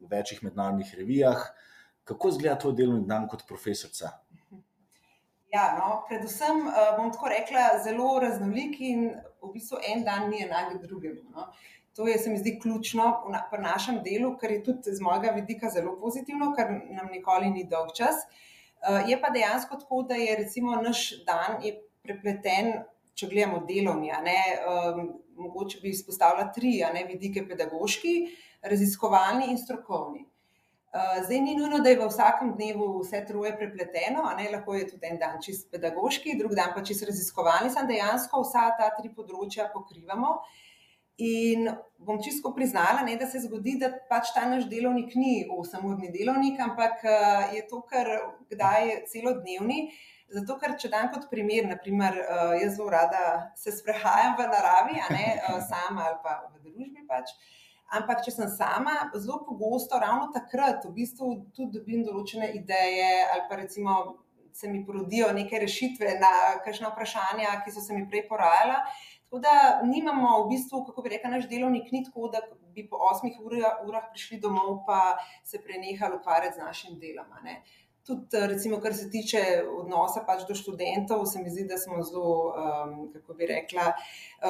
[0.00, 1.46] v večjih mednarodnih revijah.
[2.04, 4.10] Kako izgleda tvoj delovni dan kot profesorica?
[5.54, 9.08] Ja, no, predvsem uh, bom tako rekla, zelo raznolik in
[9.42, 11.24] v bistvu en dan ni enak drugemu.
[11.34, 11.46] No.
[11.96, 13.08] To je, se mi zdi, ključno
[13.50, 17.64] pri našem delu, kar je tudi z mojega vidika zelo pozitivno, ker nam nikoli ni
[17.64, 18.14] dolg čas.
[18.14, 18.49] Uh, Eh,
[19.08, 21.60] je pa dejansko tako, da je recimo naš dan
[22.02, 22.72] prepleten,
[23.14, 24.12] če gledamo delovni.
[24.12, 28.14] Um, mogoče bi izpostavila tri ne, vidike: pedagoški,
[28.62, 30.24] raziskovalni in strokovni.
[30.90, 34.88] Uh, zdaj ni nujno, da je v vsakem dnevu vse troje prepleteno, ne, lahko je
[34.88, 39.12] tudi en dan čist pedagoški, drug dan pa čist raziskovalni, samo dejansko vsa ta tri
[39.14, 40.32] področja pokrivamo.
[40.40, 40.69] Uh,
[41.20, 41.68] In
[42.00, 46.60] bom čisto priznala, ne, da se zgodi, da pač ta naš delovnik ni 8-urni delovnik,
[46.64, 48.08] ampak uh, je to, kar
[48.48, 49.82] kdaj je celodnevni.
[50.32, 54.96] Zato, ker če dam kot primer, naprimer, uh, jaz zelo rada se sprehajam v naravi,
[55.12, 57.04] ne, uh, sama ali pa v družbi.
[57.10, 57.34] Pač.
[58.00, 63.48] Ampak, če sem sama, zelo pogosto, ravno takrat, v bistvu tudi dobim določene ideje, ali
[63.50, 64.00] pa recimo
[64.54, 66.30] se mi porodijo neke rešitve na
[66.64, 68.80] kakšno vprašanje, ki so se mi prej porajala.
[69.30, 72.40] Tako da nimamo v bistvu, kako bi rekel, naš delovnik ni tako, da
[72.74, 73.36] bi po osmih
[73.86, 77.30] urah prišli domov in se prenehali ukvarjati z našim delom.
[78.02, 82.32] Tudi, recimo, kar se tiče odnosa pač do študentov, se mi zdi, da smo zelo,
[82.50, 83.92] um, kako bi rekla,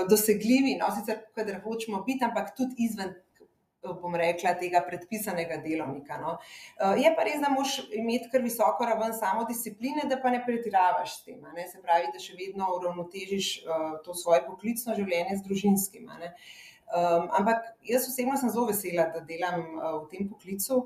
[0.09, 0.79] dosegljivi.
[0.81, 3.13] No, sicer, kader hočemo biti, ampak tudi izven
[3.83, 6.19] bom rekla, tega predpisanega delovnika.
[6.21, 6.37] No.
[6.79, 11.17] Eh, je pa res, da moraš imeti kar visoko raven samodiscipline, da pa ne pretiravaš
[11.19, 11.41] s tem.
[11.57, 11.67] Ne.
[11.69, 16.11] Se pravi, da še vedno uravnotežiš uh, to svoje poklicno življenje z družinskim.
[16.11, 20.83] Um, ampak jaz osebno sem zelo vesela, da delam uh, v tem poklicu,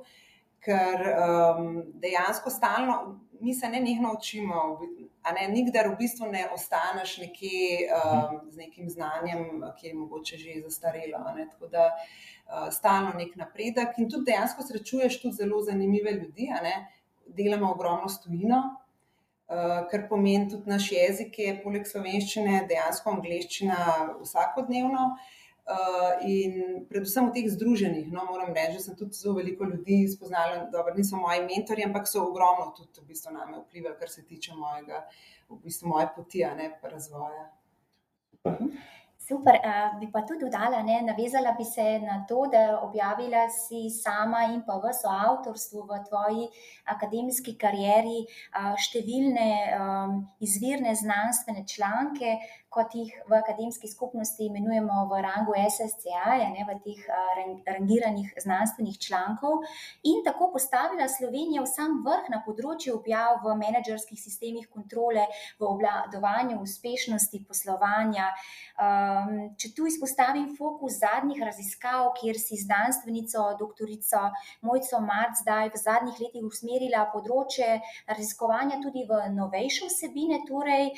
[0.64, 4.61] ker um, dejansko stalno mi se ne nekno učimo,
[5.32, 10.60] ne nikdar v bistvu ne ostaneš nekje um, z nekim znanjem, ki je mogoče že
[10.66, 11.18] zastarelo.
[11.52, 16.50] Tako da uh, stalno nek napredek in tudi dejansko srečuješ tudi zelo zanimive ljudi.
[17.26, 18.58] Delamo ogromno stojino,
[19.48, 23.78] uh, kar pomeni tudi naš jezik, je poleg slovenščine dejansko angliščina
[24.20, 25.08] vsakodnevno.
[25.14, 25.43] Uh,
[26.29, 30.66] in predvsem v teh združenjih, no, moram reči, da sem tudi zelo veliko ljudi spoznala,
[30.72, 34.53] da niso moji mentori, ampak so ogromno tudi v bistvu name vplivali, kar se tiče
[34.59, 35.07] mojega,
[35.48, 37.48] v bistvu moje poti, a ne pa razvoja.
[39.24, 43.88] Super, uh, bi pa tudi dodala, ne, navezala bi se na to, da objavila si
[43.88, 46.44] sama in pa v soavtorstvu v tvoji
[46.92, 52.37] akademski karieri uh, številne um, izvirne znanstvene članke,
[52.74, 57.00] kot jih v akademski skupnosti imenujemo v rangu SSCI, ne, v teh
[57.70, 59.62] rangiranih znanstvenih člankov,
[60.10, 65.28] in tako postavila Slovenijo v sam vrh na področju objav v menedžerskih sistemih kontrole,
[65.60, 68.32] v obladovanju uspešnosti poslovanja.
[69.14, 74.22] Um, če tu izpostavim fokus zadnjih raziskav, kjer si znanstvenico, doktorico
[74.66, 80.90] Mojco Marc zdaj v zadnjih letih usmerila področje raziskovanja tudi v novejše vsebine, torej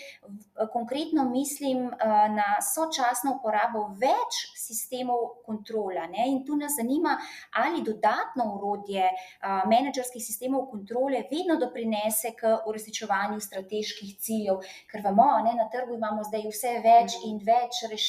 [0.72, 6.06] konkretno mislim, uh, na sočasno uporabo več sistemov kontrola.
[6.10, 6.28] Ne?
[6.32, 7.16] In tu nas zanima,
[7.60, 15.28] ali dodatno urodje uh, menedžerskih sistemov kontrole vedno doprinese k uresničevanju strateških ciljev, ker vemo,
[15.46, 18.05] da na trgu imamo zdaj vse več in več rešitev,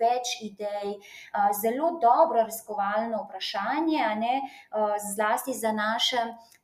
[0.00, 0.94] več idej,
[1.60, 4.04] zelo dobro raziskovalno vprašanje,
[4.40, 6.16] uh, zlasti za naše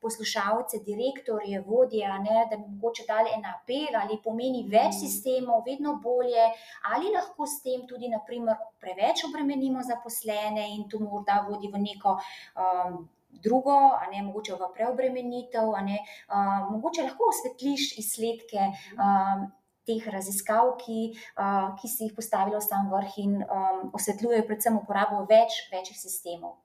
[0.05, 5.01] poslušalce, direktorje, vodje, ne, da bi mogoče dali en apel ali pomeni več mm.
[5.01, 6.45] sistemov, vedno bolje,
[6.93, 12.19] ali lahko s tem tudi, naprimer, preveč obremenimo zaposlene in to morda vodi v neko.
[12.55, 13.05] Um,
[13.45, 19.49] Drugo, a ne mogoče v preobremenitev, a ne uh, mogoče lahko osvetliš izsledke um,
[19.87, 21.01] teh raziskav, ki,
[21.39, 26.57] uh, ki si jih postavilo sam vrh in um, osvetljujejo predvsem uporabo več večjih sistemov.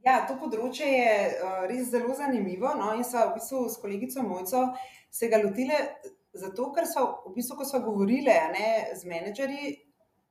[0.00, 2.72] Ja, to področje je uh, res zelo zanimivo.
[2.78, 4.64] No, in so v bistvu s kolegico Mojco
[5.12, 5.76] se ga lotile,
[6.32, 8.32] zato ker so, v bistvu, ko smo govorili
[8.96, 9.74] z menedžerji,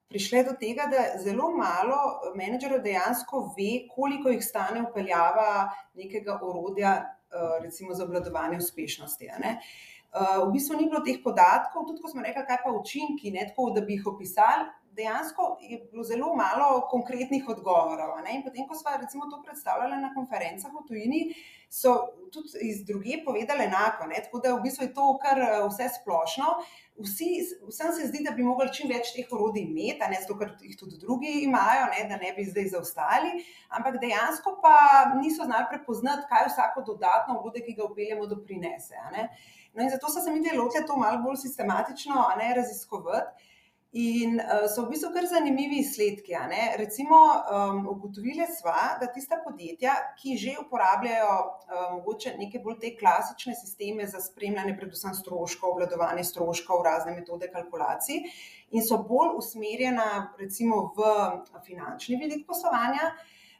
[0.09, 6.95] prišle do tega, da zelo malo menedžerjev dejansko ve, koliko jih stane upeljava nekega orodja,
[7.29, 9.29] uh, recimo za obvladovanje uspešnosti.
[9.29, 9.69] Uh,
[10.13, 13.69] v bistvu ni bilo teh podatkov, tudi ko smo rekli, kaj pa učinki, ne tako,
[13.75, 14.65] da bi jih opisali
[14.99, 18.19] dejansko je bilo zelo malo konkretnih odgovorov.
[18.33, 21.21] In potem, ko smo recimo to predstavljali na konferencah v tujini,
[21.69, 21.93] so
[22.33, 24.07] tudi iz druge povedali enako.
[24.11, 24.21] Ne?
[24.25, 26.47] Tako da v bistvu je to kar eh, vse splošno.
[26.99, 27.29] Vsi,
[27.69, 30.75] vsem se zdi, da bi mogli čim več teh orodij imeti, ne zato, ker jih
[30.75, 33.29] tudi drugi imajo, ne, da ne bi zdaj zaostali,
[33.77, 34.73] ampak dejansko pa
[35.13, 38.99] niso znali prepoznati, kaj vsako dodatno orodje, ki ga upeljemo, doprinese.
[39.73, 43.47] No, in zato so se mi delo to malo bolj sistematično ne, raziskovati.
[43.91, 46.35] In uh, so v bistvu kar zanimivi izsledki.
[46.77, 47.17] Recimo,
[47.49, 53.55] um, ugotovili smo, da tista podjetja, ki že uporabljajo um, mogoče neke bolj te klasične
[53.55, 58.29] sisteme za spremljanje, predvsem stroškov, obvladovanje stroškov, razne metode kalkulacij,
[58.69, 61.09] in so bolj usmerjena recimo v
[61.65, 63.09] finančni vidik poslovanja.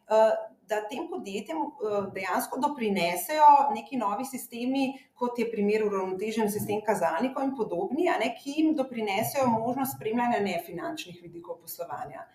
[0.06, 0.38] Uh,
[0.70, 7.48] da tem podjetjem eh, dejansko doprinesejo neki novi sistemi, kot je primer uravnotežen sistem kazalnikov
[7.48, 12.28] in podobni, ne, ki jim doprinesejo možnost spremljanja nefinančnih vidikov poslovanja.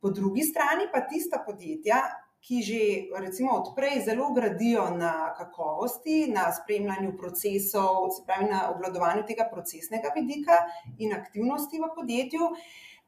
[0.00, 2.02] Po drugi strani pa tista podjetja,
[2.40, 2.82] ki že
[3.18, 10.12] recimo odprej zelo gradijo na kakovosti, na spremljanju procesov, se pravi na obvladovanju tega procesnega
[10.14, 10.60] vidika
[10.98, 12.52] in aktivnosti v podjetju.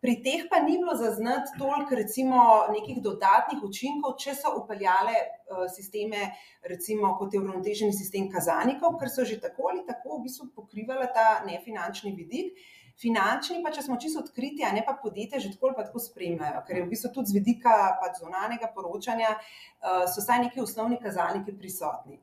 [0.01, 2.41] Pri teh pa ni bilo zaznati toliko, recimo,
[2.73, 6.31] nekih dodatnih učinkov, če so upeljale uh, sisteme,
[6.65, 11.11] recimo, kot je uravnotežen sistem kazalnikov, ker so že tako ali tako v bistvu pokrivali
[11.13, 12.57] ta nefinančni vidik.
[13.01, 16.65] Finančni, pa če smo čisto odkriti, a ne pa podjetja, že tako ali tako spremljajo,
[16.65, 17.77] ker je v bistvu tudi z vidika
[18.17, 22.17] zunanjega poročanja, uh, so vsaj neki osnovni kazalniki prisotni.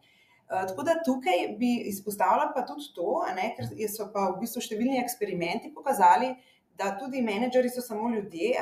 [0.50, 4.66] Uh, tako da tukaj bi izpostavila pa tudi to, ne, ker so pa v bistvu
[4.66, 6.34] številni eksperimenti pokazali,
[6.78, 8.56] da tudi menedžeri so samo ljudje.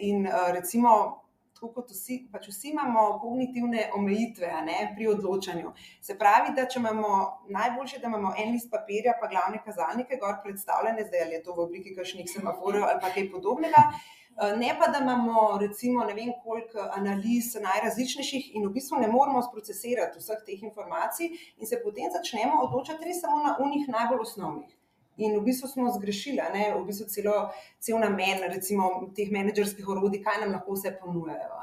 [0.00, 1.22] In uh, recimo,
[1.54, 5.70] tako kot vsi, pač vsi imamo kognitivne omejitve ne, pri odločanju.
[6.02, 7.10] Se pravi, da če imamo
[7.54, 11.54] najboljše, da imamo en list papirja, pa glavne kazalnike, gor predstavljene, zdaj ali je to
[11.54, 13.86] v obliki kakšnih semaforjev ali kaj podobnega.
[14.32, 19.10] Eh, ne pa, da imamo, recimo, ne vem, koliko analiz najrazličnejših, in v bistvu ne
[19.12, 24.24] moremo sprocesirati vseh teh informacij, in se potem začnemo odločati res samo na unih najbolj
[24.26, 24.72] osnovnih.
[25.16, 27.34] In v bistvu smo zgrešili, ne, v bistvu celo,
[27.78, 31.58] cel namen recimo, teh menedžerskih orodij, kaj nam lahko vse ponujajo.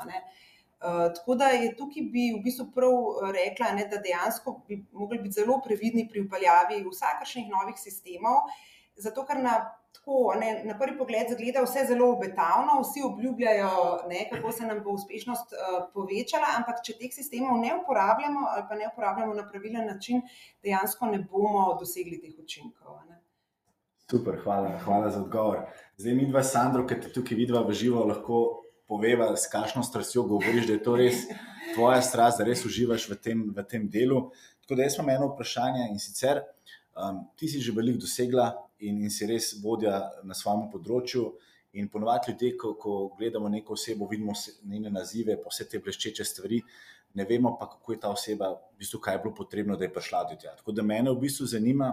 [0.80, 4.78] Uh, tako da je tukaj bi v bistvu prav eh, rekla, ne, da dejansko bi
[4.96, 8.48] mogli biti zelo previdni pri upeljavi vsakršnih novih sistemov,
[8.96, 9.58] zato ker na,
[9.98, 13.74] tako, ne, na prvi pogled zgleda vse zelo obetavno, vsi obljubljajo,
[14.14, 18.68] ne, kako se nam bo uspešnost uh, povečala, ampak če teh sistemov ne uporabljamo ali
[18.70, 20.22] pa ne uporabljamo na pravilen način,
[20.64, 23.02] dejansko ne bomo dosegli teh učinkov.
[23.10, 23.20] Ne.
[24.12, 25.60] Super, hvala, hvala za odgovor.
[25.98, 28.38] Zdaj, mi dva, Sandro, ki te tukaj vidiva v živo, lahko
[28.90, 31.20] poveva, s kakšno strastjo govoriš, da je to res
[31.76, 34.32] tvoja strast, da res uživaš v tem, v tem delu.
[34.64, 36.40] Tako da jaz imam eno vprašanje in sicer,
[36.98, 38.48] um, ti si že veliko dosegla
[38.82, 41.28] in, in si res vodja na svojem področju.
[41.78, 44.34] In ponovadi ljudje, ko, ko gledamo neko osebo, vidimo
[44.66, 46.58] njene nazive, pa vse te bleščeče stvari,
[47.14, 49.94] ne vemo pa, kako je ta oseba, v bistvu, kaj je bilo potrebno, da je
[49.94, 50.56] prišla do tega.
[50.58, 51.92] Tako da me v bistvu zanima,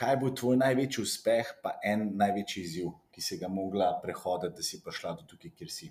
[0.00, 4.64] kaj bo tvoj največji uspeh, pa en največji izziv, ki si ga mogla prehoditi, da
[4.64, 5.90] si prišla do tukaj, kjer si.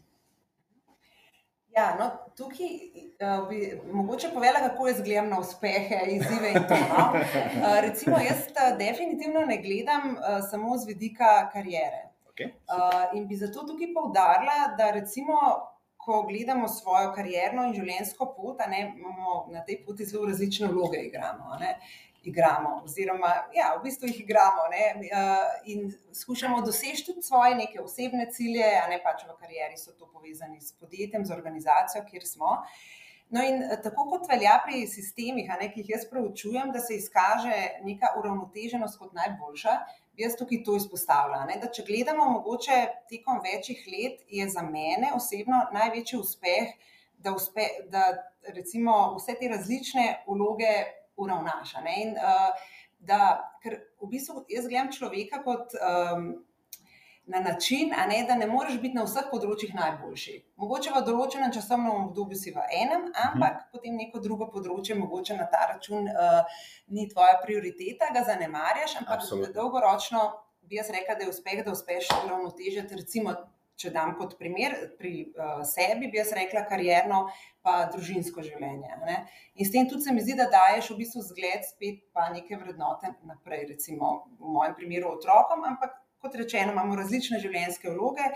[1.76, 2.72] Ja, no, tukaj
[3.22, 3.60] uh, bi
[3.94, 6.80] mogoče povedala, kako jaz gledam na uspehe, izzive in to.
[6.90, 7.06] No?
[7.14, 12.08] Uh, recimo, jaz uh, definitivno ne gledam uh, samo z vidika karijere.
[12.32, 15.38] Okay, uh, in bi zato tukaj poudarila, da recimo,
[16.00, 21.04] ko gledamo svojo karjerno in življenjsko pot, ne, imamo na tej poti zelo različne vloge,
[21.12, 21.58] igramo.
[21.62, 21.76] Ne?
[22.24, 25.10] Igramo, oziroma ja, v bistvu jih igramo ne,
[25.72, 30.10] in skušamo doseči tudi svoje neke osebne cilje, a ne pač v karieri so to
[30.12, 32.58] povezani s podjetjem, z organizacijo, kjer smo.
[33.30, 37.58] No, in tako kot velja pri sistemih, ne, ki jih jaz preučujem, da se izkaže
[37.86, 39.76] neka uravnoteženost kot najboljša,
[40.18, 41.44] bi jaz tukaj to izpostavila.
[41.46, 42.80] Ne, da če gledamo mogoče
[43.12, 46.74] tekom večjih let, je za mene osebno največji uspeh,
[47.20, 48.08] da, uspe, da
[48.56, 50.74] recimo vse te različne vloge
[51.20, 51.76] uravnaš.
[51.96, 53.24] In, uh, da,
[53.64, 56.32] ker v bistvu jaz gledam človeka kot um,
[57.30, 60.36] na način, ne, da ne moreš biti na vseh področjih najboljši.
[60.60, 63.68] Mogoče v določenem časovnem obdobju si v enem, ampak mhm.
[63.74, 69.22] potem neko drugo področje, mogoče na ta račun uh, ni tvoja prioriteta, ga zanemarjaš, ampak
[69.22, 69.54] Absolutno.
[69.62, 70.26] dolgoročno
[70.70, 73.38] bi jaz rekel, da je uspeh, da uspeš ravnotežiti recimo
[73.80, 77.22] če dam kot primer, pri uh, sebi bi jaz rekla karjerno,
[77.64, 79.00] pa družinsko življenje.
[79.06, 79.18] Ne?
[79.56, 82.60] In s tem tudi se mi zdi, da daješ v bistvu zgled, spet pa neke
[82.60, 88.28] vrednote naprej, recimo v mojem primeru otrokom, ampak kot rečeno, imamo različne življenjske vloge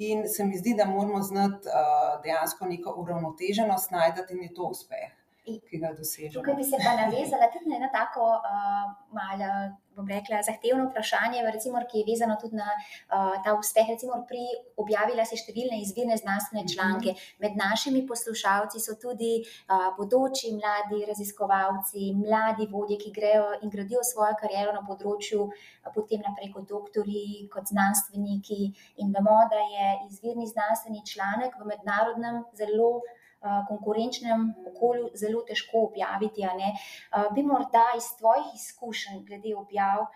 [0.00, 4.72] in se mi zdi, da moramo znati uh, dejansko neko uravnoteženost najti in je to
[4.72, 5.15] uspeh
[5.46, 6.42] ki ga dosežemo.
[6.42, 9.50] Tukaj bi se pa navezala tudi na eno tako uh, malo,
[9.96, 13.86] bom rekla, zahtevno vprašanje, recimo, ki je vezano tudi na uh, ta uspeh.
[13.94, 14.42] Recimo, pri
[14.82, 16.72] objavila se številne izvirne znanstvene mhm.
[16.74, 17.14] članke.
[17.42, 24.02] Med našimi poslušalci so tudi uh, bodoči mladi raziskovalci, mladi vodje, ki grejo in gradijo
[24.04, 28.72] svojo kariero na področju, uh, potem naprej kot doktori, kot znanstveniki.
[29.04, 32.98] In vemo, da je izvirni znanstveni članek v mednarodnem zelo
[33.68, 36.46] konkurenčnem okolju zelo težko objaviti.
[37.34, 40.06] Bi morda iz tvojih izkušenj glede objav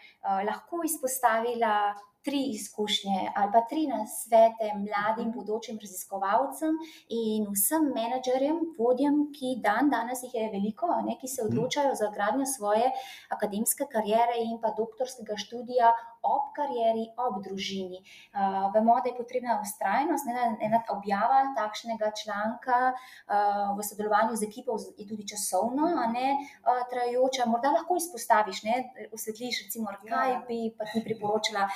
[0.46, 1.74] lahko izpostavila
[2.22, 5.36] tri izkušnje ali pa tri nasvete mladim mhm.
[5.38, 6.74] bodočim raziskovalcem
[7.08, 11.48] in vsem menedžerjem, vodjem, ki dan danes jih je veliko, ne, ki se mhm.
[11.48, 12.90] odločajo za gradnjo svoje
[13.36, 18.00] akademske kariere in pa doktorskega študija ob karieri, ob družini.
[18.32, 24.48] Uh, vemo, da je potrebna ustrajnost, ne, ena objava takšnega članka uh, v sodelovanju z
[24.48, 27.48] ekipo je tudi časovno, a ne uh, trajajoča.
[27.50, 28.76] Morda lahko izpostaviš, ne,
[29.12, 30.42] osvetliš, recimo, kaj ja.
[30.48, 31.68] bi pa ti priporočila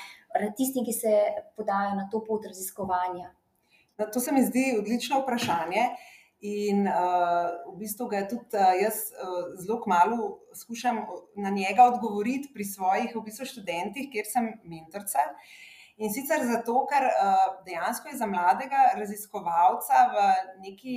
[0.57, 1.14] tistim, ki se
[1.57, 3.30] podajo na to pot raziskovanja?
[4.12, 5.85] To se mi zdi odlično vprašanje.
[6.44, 10.98] In uh, v bistvu ga tudi uh, jaz uh, zelo malo skušam
[11.40, 15.24] na njega odgovoriti pri svojih v bistvu, študentih, kjer sem mentorica.
[15.96, 20.28] In sicer zato, ker uh, dejansko je za mladega raziskovalca v
[20.66, 20.96] neki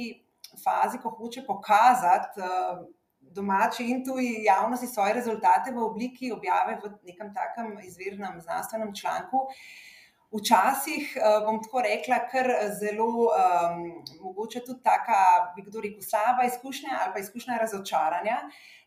[0.63, 2.83] fazi, ko hoče pokazati uh,
[3.21, 9.47] domači in tuji javnosti svoje rezultate v obliki objave v nekem takem izvirnem znanstvenem članku.
[10.27, 13.85] Včasih uh, bom tako rekla, ker zelo, um,
[14.19, 18.41] mogoče tudi taka, bi kdo rekel, slaba izkušnja ali pa izkušnja razočaranja.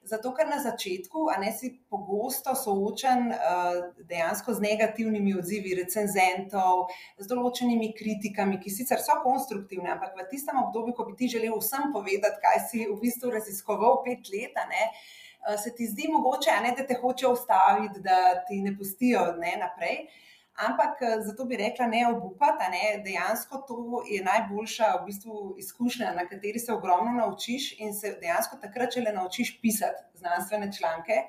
[0.05, 3.81] Zato, ker na začetku, a ne si pogosto soočen uh,
[4.13, 10.61] dejansko z negativnimi odzivi recenzentov, z določenimi kritikami, ki sicer so konstruktivne, ampak v tistem
[10.61, 14.89] obdobju, ko bi ti želel vsem povedati, kaj si v bistvu raziskoval pet let, ne,
[14.93, 19.57] uh, se ti zdi mogoče, ne, da te hoče ustaviti, da ti ne pustijo ne,
[19.65, 20.05] naprej.
[20.05, 25.55] Uh, Ampak eh, zato bi rekla, ne obupati, ne, dejansko to je najboljša v bistvu,
[25.59, 30.73] izkušnja, na kateri se ogromno naučiš in se dejansko takrat, če le naučiš pisati znanstvene
[30.79, 31.25] članke.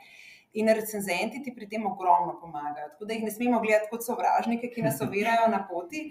[0.53, 2.89] In recenzenti ti pri tem ogromno pomagajo.
[2.91, 6.09] Tako da jih ne smemo gledati kot sovražnike, ki nas ovirajo na poti,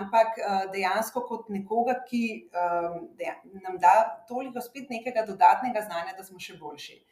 [0.00, 3.04] ampak eh, dejansko kot nekoga, ki ehm,
[3.60, 7.02] nam da toliko spet nekega dodatnega znanja, da smo še boljši.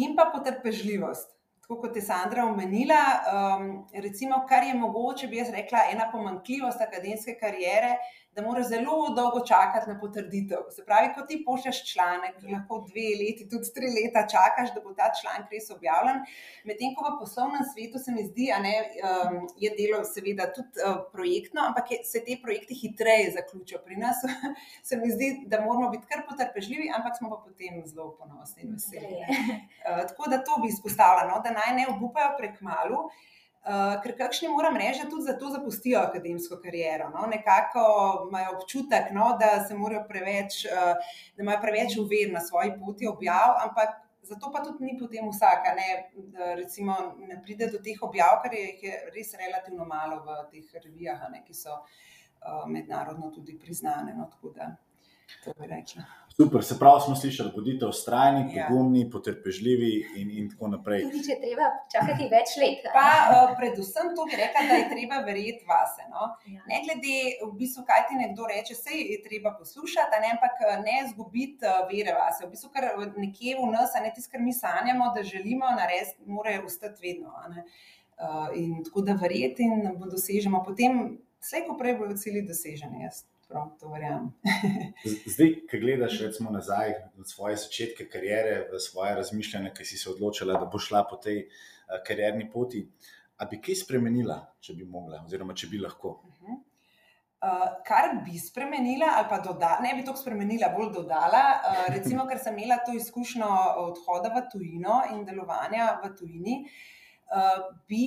[0.00, 1.35] In pa potrpežljivost
[1.66, 6.80] tako kot je Sandra omenila, um, recimo, kar je mogoče, bi jaz rekla, ena pomankljivost
[6.80, 7.96] akademske kariere,
[8.36, 10.58] da moraš zelo dolgo čakati na potrditev.
[10.76, 14.92] Se pravi, ko ti pošlješ članek, lahko dve leti, tudi tri leta čakaš, da bo
[14.98, 16.18] ta članek res objavljen.
[16.68, 20.98] Medtem ko v poslovnem svetu se mi zdi, da um, je delo seveda tudi uh,
[21.12, 23.80] projektno, ampak je, se te projekti hitreje zaključijo.
[23.86, 24.20] Pri nas
[24.88, 28.76] se mi zdi, da moramo biti kar potrpežljivi, ampak smo pa potem zelo ponosni in
[28.76, 29.22] veseli.
[29.22, 33.06] Uh, tako da to bi izpostavljeno, da naj ne obupajo prek malu.
[33.06, 33.24] Uh,
[34.02, 37.08] ker kakšni moram reči, da tudi zato zapustijo akademsko kariero.
[37.10, 37.26] No?
[37.26, 37.82] Nekako
[38.28, 40.92] imajo občutek, no, da se morajo preveč, uh,
[41.36, 45.74] da imajo preveč uver na svoji poti objav, ampak zato pa tudi ni potem vsaka,
[45.78, 45.88] ne,
[46.56, 51.26] recimo ne pride do teh objav, ker je, je res relativno malo v teh revijah,
[51.32, 54.14] ne, ki so uh, mednarodno tudi priznane.
[54.14, 54.74] No, tako da.
[56.36, 58.66] Super, se pravi, smo slišali, bodite ustrajni, ja.
[58.68, 61.06] pogumni, potrpežljivi in, in tako naprej.
[61.06, 62.88] Tudi če treba čakati več let.
[62.92, 66.04] Pa, uh, predvsem to bi rekla, da je treba verjeti vase.
[66.10, 66.26] No?
[66.52, 66.60] Ja.
[66.68, 70.98] Ne glede, v bistvu, kaj ti nekdo reče, se je treba poslušati, ne, ampak ne
[71.06, 72.44] izgubiti uh, vere vase.
[72.44, 76.20] V bistvu, kar nekje v nas, a ne tisto, kar mi sanjamo, da želimo narediti,
[76.28, 77.32] mora ostati vedno.
[77.32, 80.60] Uh, in tako da verjeti in bo dosežemo.
[80.68, 83.06] Potem, vse, ko prej bojo cilji doseženi.
[83.08, 84.30] Jaz prav to verjamem.
[85.26, 90.10] Zdaj, ki gledaš recimo, nazaj na svoje začetke kariere, v svoje razmišljanje, ki si se
[90.10, 92.82] odločila, da bo šla po tej uh, karierni poti,
[93.36, 96.16] ali bi kaj spremenila, če bi mogla, oziroma če bi lahko?
[96.46, 101.44] Uh, kar bi spremenila, ali pa dodala, ne bi to spremenila, bolj dodala.
[101.60, 103.50] Uh, recimo, ker sem imela to izkušnjo
[103.84, 106.58] odhoda v tujino in delovanja v tujini,
[107.30, 108.06] uh, bi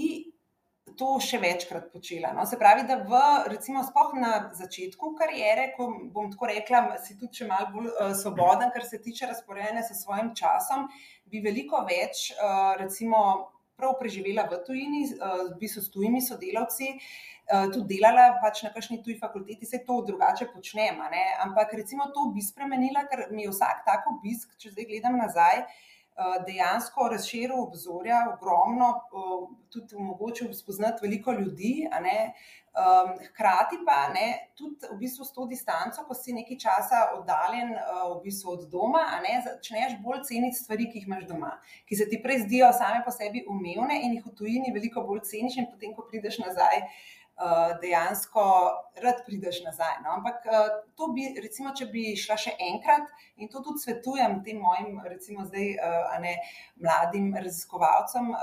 [0.97, 2.31] to še večkrat počela.
[2.35, 2.45] No?
[2.49, 3.21] Se pravi, da v,
[3.51, 8.71] recimo, spoh na začetku kariere, ko bom tako rekla, si tudi malo bolj uh, svoboden,
[8.75, 10.87] kar se tiče razporejanja s svojim časom,
[11.29, 13.23] bi veliko več, uh, recimo,
[13.79, 16.95] prav preživela v tujini, uh, v bistvu s tujimi sodelavci.
[17.49, 20.99] Tudi delala pač na kakšni tuji fakulteti, se to drugače počnem.
[21.41, 25.63] Ampak recimo to bi spremenila, ker mi je vsak tak obisk, če zdaj gledam nazaj,
[25.63, 25.88] uh, Eh,
[26.47, 31.88] dejansko razširil obzorja, ogromno, eh, tudi omogočil spoznati veliko ljudi.
[32.80, 37.74] Um, hkrati pa ne, tudi v bistvu s to distanco, ko si nekaj časa oddaljen
[37.74, 41.49] v bistvu od doma, ne, začneš bolj ceniti stvari, ki jih imaš doma,
[41.89, 45.26] ki se ti prej zdijo same po sebi umevne in jih v tujini veliko bolj
[45.32, 47.18] ceniš, in potem, ko prideš nazaj, uh, Eh,
[47.81, 48.43] dejansko
[49.03, 49.99] rad prideš nazaj.
[50.03, 50.11] No?
[50.17, 53.07] Ampak eh, to bi, recimo, če bi šla še enkrat
[53.39, 56.35] in to tudi svetujem tem mojim, recimo, zdaj, eh, ne,
[56.83, 58.33] mladim raziskovalcem,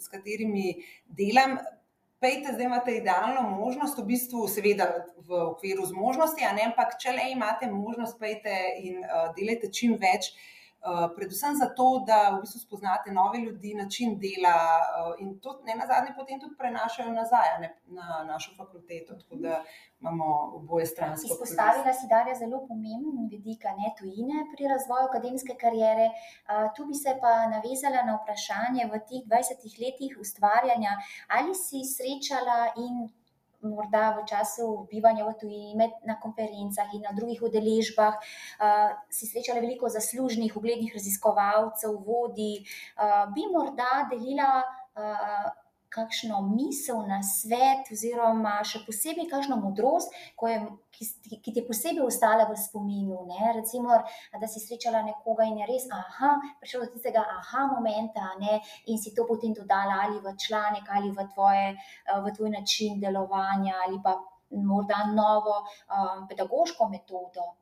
[0.00, 0.74] s katerimi
[1.06, 1.58] delam.
[2.20, 4.86] Pejte, zdaj imate idealno možnost, v bistvu, seveda
[5.26, 10.38] v okviru zmožnosti, ampak če le imate možnost, pejte in uh, delajte čim več uh,
[10.38, 10.63] Eh,
[11.16, 15.86] predvsem zato, da v bistvu spoznate nove ljudi, način dela uh, in to ne na
[15.86, 19.16] zadnje potem tudi prenašajo nazaj ne, na našo fakulteto.
[19.20, 19.62] Tako da
[20.00, 20.26] imamo
[20.58, 21.28] oboje stranske.
[21.32, 26.06] Izpostavila si, da je zelo pomemben vidik ne tujine pri razvoju akademske kariere.
[26.12, 30.92] Uh, tu bi se pa navezala na vprašanje v teh 20 letih ustvarjanja,
[31.36, 33.08] ali si srečala in
[33.64, 39.64] morda v času bivanja v tujini, na konferencah in na drugih udeležbah, uh, si srečala
[39.64, 42.62] veliko zaslužnih, uglednih raziskovalcev, vodi,
[43.00, 44.62] uh, bi morda delila.
[44.94, 45.63] Uh,
[45.94, 50.58] kakšno misel na svet, oziroma še posebej kakšno modrost, je,
[50.94, 51.06] ki,
[51.38, 53.22] ki ti je posebej ostala v spominu.
[53.30, 53.54] Ne?
[53.60, 53.94] Recimo,
[54.40, 58.60] da si srečala nekoga in je res, aha, prišel do tistega aha momenta ne?
[58.90, 61.74] in si to potem dodala ali v članek ali v, tvoje,
[62.10, 64.18] v tvoj način delovanja ali pa
[64.50, 67.54] morda novo um, pedagoško metodo.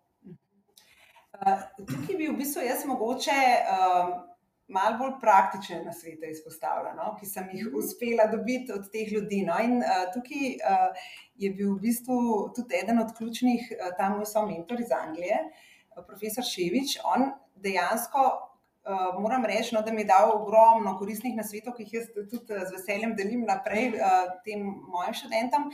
[1.32, 3.38] Uh, tukaj bi v bistvu jaz mogoče.
[3.72, 4.31] Um,
[4.72, 7.78] malo bolj praktične na svetu izpostavljeno, no, ki sem jih mhm.
[7.78, 9.42] uspela dobiti od teh ljudi.
[9.48, 9.58] No.
[9.62, 12.18] In uh, tukaj uh, je bil v bistvu
[12.56, 16.98] tudi eden od ključnih, uh, ta moj somentor iz Anglije, uh, profesor Ševič.
[17.14, 17.28] On
[17.62, 22.08] dejansko, uh, moram reči, no, da mi je dal ogromno koristnih nasvetov, ki jih jaz
[22.16, 25.70] tudi z veseljem delim naprej uh, tem mojim študentom.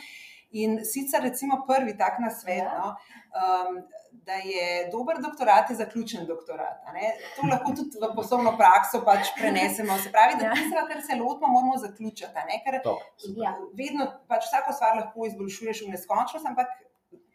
[0.56, 2.64] In sicer, recimo, prvi tak nasvet.
[2.64, 2.78] Ja.
[2.80, 2.94] No,
[3.36, 3.82] um,
[4.12, 6.82] da je dober doktorat, je zaključen doktorat.
[7.36, 9.98] To lahko tudi v poslovno prakso pač prenesemo.
[10.02, 10.84] Se pravi, da tisto, ja.
[10.90, 12.60] kar se lotimo, moramo zaključiti.
[12.64, 12.80] Ker
[13.44, 13.54] ja.
[13.80, 16.76] vedno pač vsako stvar lahko izboljšuješ v neskončnost, ampak.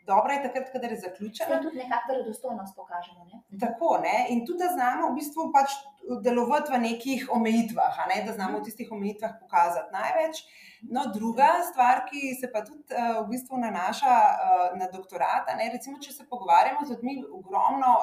[0.05, 1.49] Dobro je takrat, kadar je zaključeno.
[1.55, 3.25] Da tudi nekako verodostojnost pokažemo.
[3.25, 3.59] Ne?
[3.59, 4.25] Tako, ne?
[4.29, 5.77] in tudi da znamo v bistvu pač
[6.25, 8.23] delovati v nekih omejitvah, ne?
[8.25, 10.43] da znamo v tistih omejitvah pokazati največ.
[10.91, 15.69] No, druga stvar, ki se pa tudi uh, v bistvu nanaša uh, na doktorat, ne,
[15.71, 17.93] recimo, če se pogovarjamo z ljudmi, ogromno,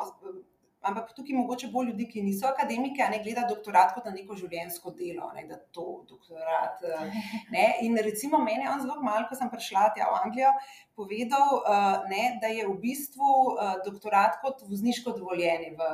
[0.80, 4.94] ampak tukaj mogoče bolj ljudi, ki niso akademiki, ne gleda doktorat kot na neko življenjsko
[4.96, 6.84] delo, ne, da to doktorat.
[6.88, 7.18] Uh,
[7.52, 10.52] ne, in recimo meni je on zelo malo, ko sem prišla tja v Anglijo,
[10.96, 15.90] povedal, uh, ne, da je v bistvu uh, doktorat kot vozniško dovoljenje v,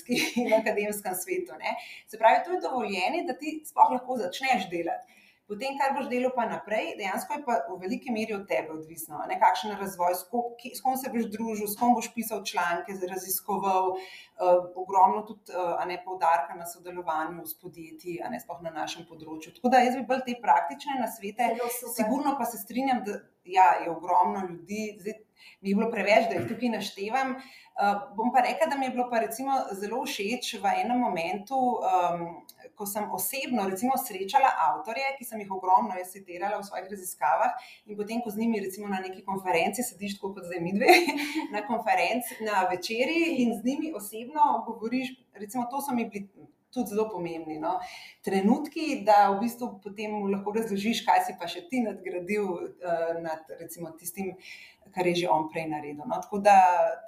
[0.50, 1.58] v akademskem svetu.
[1.62, 1.76] Ne.
[2.10, 5.22] Se pravi, to je dovoljenje, da ti sploh lahko začneš delati.
[5.44, 9.18] Potem, kar boš delal pa naprej, dejansko je pa v veliki meri od tebe odvisno,
[9.28, 12.40] ne, kakšen je razvoj, s kom, s kom se boš družil, s kom boš pisal
[12.48, 18.64] članke, raziskoval, uh, ogromno tudi uh, ne, poudarka na sodelovanju s podjetji, a ne sploh
[18.64, 19.52] na našem področju.
[19.58, 21.52] Tako da jaz bi bolj te praktične nasvete,
[21.92, 25.20] sigurno pa se strinjam, da ja, je ogromno ljudi, zdaj
[25.60, 27.36] mi je bilo preveč, da jih tukaj naštevam.
[27.74, 31.58] Uh, bom pa rekla, da mi je bilo pa recimo zelo všeč v enem momentu,
[31.82, 32.26] um,
[32.78, 37.98] ko sem osebno recimo srečala avtorje, ki sem jih ogromno citirala v svojih raziskavah in
[37.98, 40.94] potem, ko z njimi recimo na neki konferenci sediš, tako kot zdaj mi dve,
[41.54, 46.28] na konferenci, na večerji in z njimi osebno govoriš, recimo to so mi bili
[46.74, 47.58] tudi zelo pomembni.
[47.62, 47.76] No.
[48.26, 53.54] Trenutki, da v bistvu potem lahko razložiš, kaj si pa še ti nadgradil uh, nad
[53.60, 54.34] recimo, tistim,
[54.94, 56.02] kar je že on prej naredil.
[56.02, 56.18] No.
[56.18, 56.56] Tako da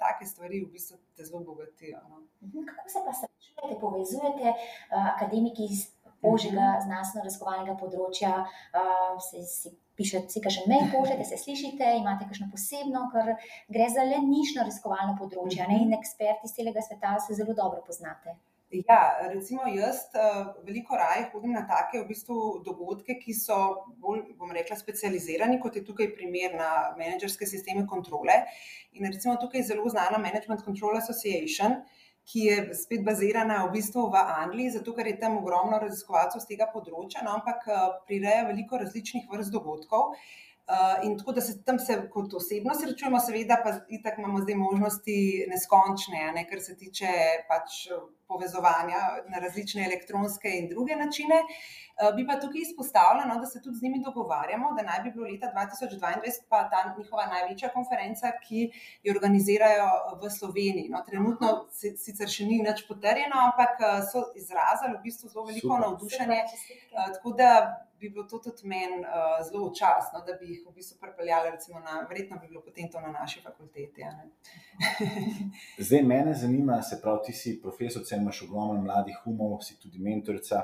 [0.01, 1.99] take stvari v bistvu te zelo bogatijo.
[2.07, 2.23] No.
[2.47, 5.89] Mhm, kako se pa srečujete, povezujete uh, akademiki iz
[6.25, 6.87] ožjega mhm.
[6.87, 8.39] znanstveno-raziskovalnega področja?
[8.73, 13.31] Uh, se, si Pišete si kakšen mail, pošljete se, slišite, imate kakšno posebno, ker
[13.73, 15.79] gre za le nišno raziskovalno področje ne?
[15.87, 18.35] in eksperti iz celega sveta se zelo dobro poznate.
[18.69, 23.55] Ja, recimo jaz uh, veliko raje hodim na take v bistvu, dogodke, ki so
[24.03, 28.35] bolj, bom rekla, specializirani, kot je tukaj primer na menedžerske sisteme kontrole.
[28.99, 31.77] In recimo tukaj je zelo znana Management Control Association,
[32.27, 36.51] ki je spet bazirana v bistvu v Angliji, zato ker je tam ogromno raziskovalcev z
[36.51, 40.11] tega področja, no, ampak uh, prireja veliko različnih vrst dogodkov.
[40.67, 44.55] Uh, in tako da se tam se kot osebno srečujemo, seveda pa itak imamo zdaj
[44.59, 47.11] možnosti neskončne, ne, kar se tiče
[47.47, 47.85] pač
[48.27, 48.99] povezovanja
[49.31, 51.39] na različne elektronske in druge načine.
[51.97, 55.11] Eh, bi pa tukaj izpostavila, no, da se tudi z njimi dogovarjamo, da naj bi
[55.11, 58.59] bilo leta 2022 pa ta njihova največja konferenca, ki
[59.03, 59.87] jo organizirajo
[60.21, 60.91] v Sloveniji.
[60.93, 65.79] No, trenutno sicer še ni nič potrjeno, ampak eh, so izrazili v bistvu zelo veliko
[65.81, 66.37] navdušenje.
[66.43, 67.49] Eh, tako da
[67.97, 71.79] bi bilo to tudi meni uh, zelo časno, da bi jih v bistvu pripeljali, recimo,
[71.79, 74.05] na, verjetno bi bilo potem to na naši fakulteti.
[75.87, 80.61] Zdaj, mene zanima, se pravi, ti si profesor, imaš ogromno mladih umov, si tudi mentorica.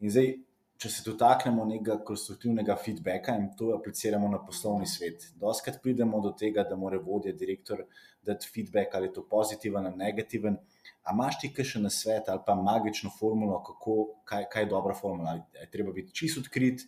[0.00, 0.34] In zdaj,
[0.80, 6.32] če se dotaknemo nekega konstruktivnega feedbacka in to apliciramo na poslovni svet, doskrat pridemo do
[6.32, 7.82] tega, da mora vodja, direktor
[8.24, 10.56] dati feedback, ali je to pozitiven ali negativen.
[11.04, 14.96] A imaš ti še na svet ali pa magično formulo, kako, kaj, kaj je dobra
[14.96, 15.36] formula?
[15.60, 16.86] Je treba biti čist odkrit,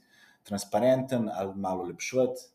[0.48, 2.48] transparenten ali malo lepšati?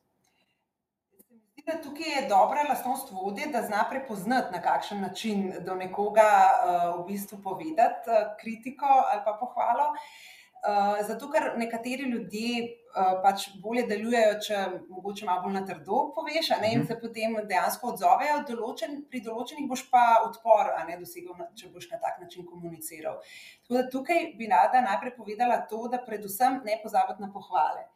[1.68, 7.10] Tukaj je dobra lastnost vodje, da zna prepoznati, na kakšen način do nekoga uh, v
[7.10, 9.90] bistvu povedati uh, kritiko ali pa pohvalo.
[9.92, 10.37] Uh,
[11.08, 16.50] zato, ker nekateri ljudje uh, pač bolje delujejo, če mogoče malo bolj na trdo poveš,
[16.62, 16.88] ne, in mhm.
[16.88, 21.90] se potem dejansko odzovejo, določen, pri določenih boš pa odpor, a ne dosegel, če boš
[21.92, 23.22] na tak način komuniciral.
[23.68, 27.88] Tako da tukaj bi rada najprej povedala to, da predvsem ne pozabiti na pohvale.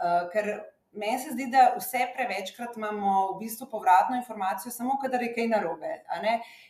[0.00, 0.60] Uh, ker
[0.92, 5.46] Meni se zdi, da vse prevečkrat imamo v bistvu povratno informacijo, samo kadar je kaj
[5.46, 5.92] narobe.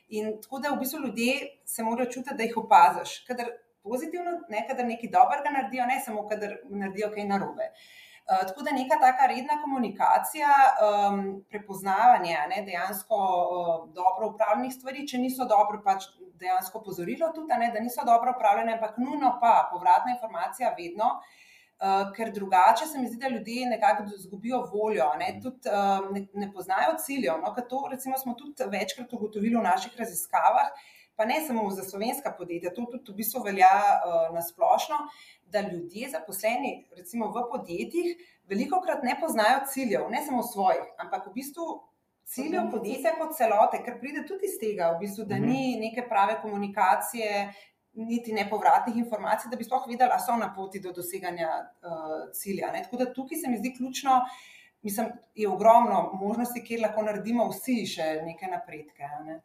[0.09, 3.15] In tako da v bistvu ljudje se morajo čutiti, da jih opaziš.
[3.25, 3.49] Kadar
[3.83, 7.71] pozitivno, ne kadar nekaj dobrega naredijo, ne samo kadar naredijo kaj narobe.
[8.31, 10.51] Uh, tako da neka taka redna komunikacija,
[10.87, 11.21] um,
[11.51, 16.07] prepoznavanje ne, dejansko uh, dobro upravljenih stvari, če niso dobro, pač
[16.41, 21.39] dejansko pozorilo tudi, ne, da niso dobro upravljene, ampak nujno pa povratna informacija vedno, uh,
[21.81, 26.27] Uh, ker drugače se mi zdi, da ljudje nekako izgubijo voljo, ne, tudi, uh, ne,
[26.43, 27.39] ne poznajo ciljev.
[27.41, 30.69] No, to recimo, smo tudi večkrat ugotovili v naših raziskavah,
[31.21, 34.97] pa ne samo za slovenska podjetja, to tudi v bistvu velja uh, na splošno,
[35.53, 41.27] da ljudje zaposleni recimo, v podjetjih veliko krat ne poznajo ciljev, ne samo svojih, ampak
[41.29, 41.67] v bistvu.
[42.31, 45.49] Ciljev podjetja kot celote, ker pride tudi iz tega, v bistvu, da mhm.
[45.51, 47.49] ni neke prave komunikacije,
[47.93, 52.71] niti nepovratnih informacij, da bi sploh vedeli, ali so na poti do doseganja uh, cilja.
[52.73, 52.85] Ne?
[52.87, 54.21] Tako da tukaj se mi zdi ključno,
[54.87, 59.11] mislim, je ogromno možnosti, kjer lahko naredimo vsi še nekaj napredke.
[59.27, 59.41] Ne?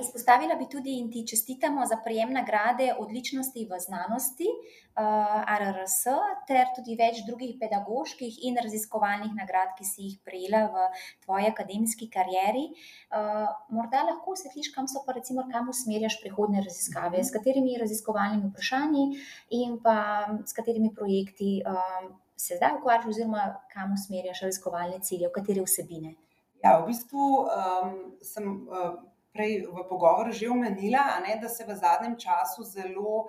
[0.00, 5.98] Izpostavila bi tudi in ti čestitamo za prejem nagrade odličnosti v znanosti uh, RRS,
[6.46, 10.86] ter tudi več drugih pedagoških in raziskovalnih nagrad, ki si jih prejela v
[11.24, 12.68] tvoji akademski karieri.
[13.10, 18.52] Uh, morda lahko osvetliš, kam so pa recimo, kam usmerjaš prihodne raziskave, s katerimi raziskovalnimi
[18.52, 19.06] vprašanji
[19.58, 19.98] in pa
[20.46, 26.14] s katerimi projekti um, se zdaj ukvarjaš, oziroma kam usmerjaš raziskovalne cilje, v katere vsebine.
[26.62, 28.54] Ja, v bistvu um, sem.
[28.70, 29.00] Uh,
[29.32, 33.26] prej v pogovoru že omenila, ne, da se v zadnjem času zelo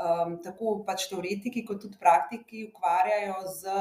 [0.00, 3.80] um, tako pač teoretiki, kot tudi praktiki ukvarjajo z.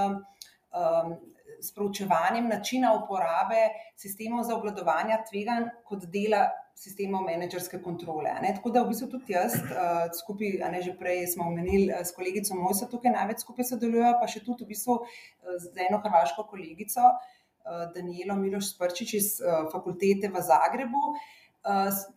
[0.71, 1.19] Um,
[1.61, 3.67] S proučevanjem načina uporabe
[3.99, 6.45] sistemov za obvladovanje tveganj kot dela
[6.79, 8.31] sistemov menedžerske kontrole.
[8.55, 11.99] Tako da v bistvu tudi jaz, uh, skupaj, a ne že prej smo omenili uh,
[12.07, 15.99] s kolegico Mojso, tukaj največ skupaj sodelujejo, pa še tudi v bistvu uh, z eno
[16.01, 21.03] hrvaško kolegico, uh, Danielo Miloš Sprčič iz uh, fakultete v Zagrebu.
[21.11, 21.40] Uh,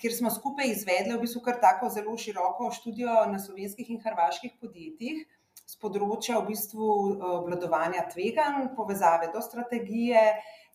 [0.00, 4.54] kjer smo skupaj izvedli v bistvu kar tako zelo široko študijo na slovenskih in hrvaških
[4.60, 5.24] podjetjih
[5.64, 10.22] z področja v bistvu obvladovanja tveganj, povezave do strategije,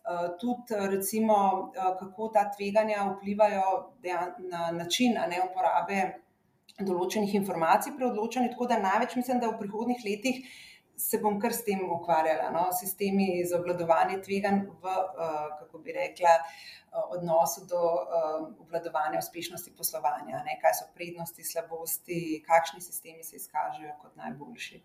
[0.09, 3.93] Eh, tudi recimo, eh, kako ta tveganja vplivajo
[4.51, 5.99] na način ne, uporabe
[6.79, 8.49] določenih informacij pri odločanju.
[8.49, 10.39] Tako da največ mislim, da v prihodnih letih
[10.99, 15.95] se bom kar s tem ukvarjala, no, sistemi za obvladovanje tveganj v, eh, kako bi
[15.95, 16.35] rekla,
[17.13, 17.79] odnosu do
[18.59, 24.81] obvladovanja uspešnosti poslovanja, ne, kaj so prednosti, slabosti, kakšni sistemi se izkažejo kot najboljši.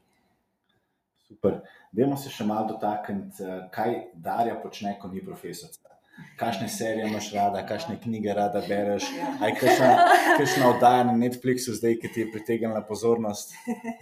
[1.25, 1.63] Super.
[1.93, 5.91] Dajmo se še malo dotakniti, eh, kaj Darja počne, ko ni profesorica.
[6.39, 9.09] Kakšne serije imaš rada, kakšne knjige rada bereš,
[9.43, 13.57] aj kakšna oddaja na Netflixu, zdaj, ki ti je pritegnila pozornost.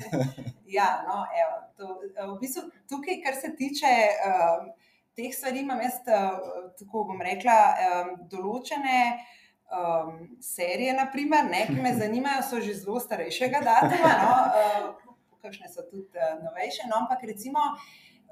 [0.77, 3.93] ja, no, evo, to, eh, v bistvu, tukaj, kar se tiče
[4.29, 4.71] um,
[5.17, 7.59] teh stvari, imam jaz, uh, tako bom rekla,
[7.89, 8.99] um, določene.
[9.73, 14.13] Um, serije, naprimer, ne, ki me zanimajo, so že zelo starejšega datuma.
[14.21, 15.13] No, uh,
[15.43, 16.91] kakšne so tudi uh, novejše.
[16.91, 17.63] No, ampak recimo,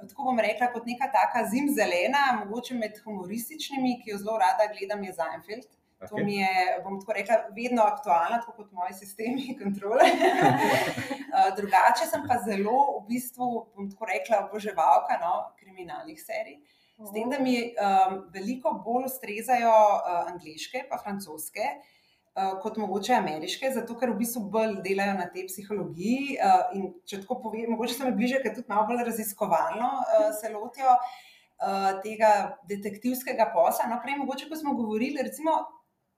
[0.05, 5.05] tako bom rekla, kot neka taka zimzelena, mogoče med humorističnimi, ki jo zelo rada gledam,
[5.05, 5.80] je Zainfeld.
[6.01, 6.09] Okay.
[6.09, 10.09] To mi je, bom tako rekla, vedno aktualna, tako kot moji sistemi kontrole.
[10.09, 16.61] uh, drugače sem pa zelo, v bistvu, bom tako rekla, oboževalka no, kriminalnih serij.
[17.01, 22.01] S tem, da mi um, veliko bolj ustrezajo uh, angliške, pa francoske, uh,
[22.40, 26.36] Eh, kot mogoče ameriške, zato ker v bistvu bolj delajo na tej psihologiji.
[26.38, 30.28] Uh, in če tako povem, mogoče so mi bliže, ker tudi malo bolj raziskovalno uh,
[30.38, 32.30] se lotijo uh, tega
[32.70, 33.88] detektivskega posla.
[33.90, 35.57] No, prej, mogoče, ko smo govorili, recimo,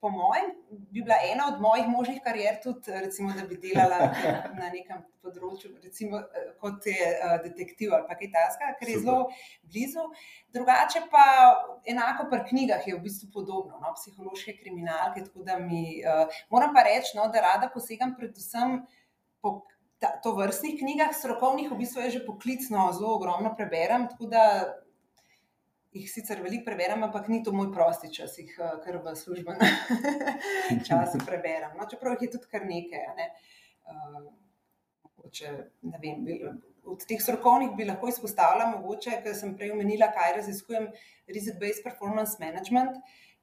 [0.03, 0.49] po mojem,
[0.91, 4.09] bi bila ena od mojih možnih karier tudi, recimo, da bi delala
[4.59, 9.29] na nekem področju, recimo, eh, kot je uh, detektiv ali kaj takega, ker je zelo
[9.63, 10.03] blizu.
[10.51, 11.23] Drugače pa
[11.87, 15.23] enako pri knjigah je v bistvu podobno, no, psihološke kriminalke.
[15.63, 18.81] Mi, uh, moram pa reči, no, da rada posegam predvsem
[19.39, 19.61] po.
[20.19, 24.41] To vrstnih knjigah, strokovnih, v bistvu je že poklicno, zelo ogromno preberem, tako da
[25.93, 29.73] jih sicer veliko preberem, ampak ni to moj prosti čas, jih eh, kar v službenem
[30.87, 31.75] času preberem.
[31.77, 33.09] No, čeprav jih je tudi kar nekaj.
[33.19, 33.33] Ne.
[33.83, 34.31] Uh,
[35.81, 36.23] ne vem,
[36.83, 40.89] od teh strokovnih bi lahko izpostavila, mogoče, ker sem prej omenila, kaj raziskujem,
[41.31, 42.99] Risk-Based Performance Management.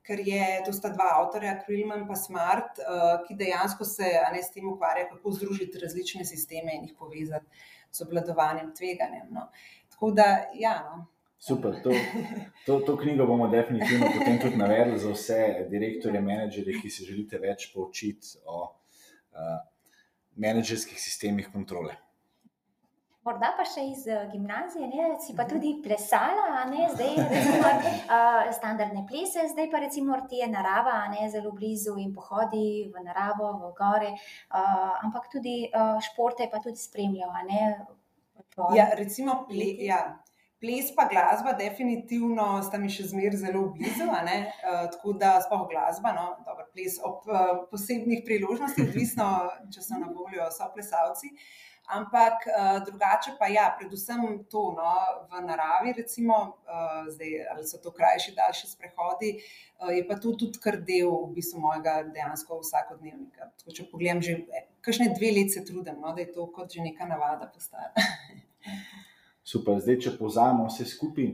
[0.06, 4.54] Ker je to sta dva avtorja, Krillman in Smart, uh, ki dejansko se ne, s
[4.54, 7.46] tem ukvarjajo, kako združiti različne sisteme in jih povezati
[7.92, 9.26] z obladovanjem tveganja.
[9.30, 9.50] No.
[9.92, 11.04] Tako da, ja, no,
[11.40, 11.90] Super, to,
[12.66, 17.40] to, to knjigo bomo definitivno potem tudi navedli za vse direktorje, menedžerje, ki se želite
[17.40, 19.56] več poučiti o uh,
[20.36, 21.96] menedžerskih sistemih kontrole.
[23.24, 28.52] Morda pa še iz uh, gimnazije, ne, si pa tudi plesala, ne, zdaj recimo, uh,
[28.60, 33.54] standardne plese, zdaj pa recimo ti je narava, ne, zelo blizu in pohodi v naravo,
[33.64, 37.32] v gore, uh, ampak tudi uh, športe pa tudi spremljajo.
[38.76, 40.04] Ja, recimo, ple, ja,
[40.60, 46.12] Ples pa glasba, definitivno sta mi še zmeraj zelo blizu, uh, tako da sploh glasba,
[46.12, 49.30] no, dobro, ples ob uh, posebnih priložnostih, odvisno,
[49.72, 51.32] če so na voljo, so plesalci.
[51.96, 54.20] Ampak uh, drugače pa ja, predvsem
[54.52, 54.92] to no,
[55.32, 56.36] v naravi, recimo,
[56.68, 59.34] uh, zdaj, ali so to krajši, daljši sprehodi,
[59.80, 63.48] uh, je pa to tudi kar del v bistvu mojega dejansko vsakodnevnika.
[63.62, 64.36] Tako, če pogledam, že
[64.84, 67.96] kakšne dve leti se trudim, no, da je to kot že neka navada postala.
[69.44, 71.30] Super, zdaj, če povzamemo vse skupaj,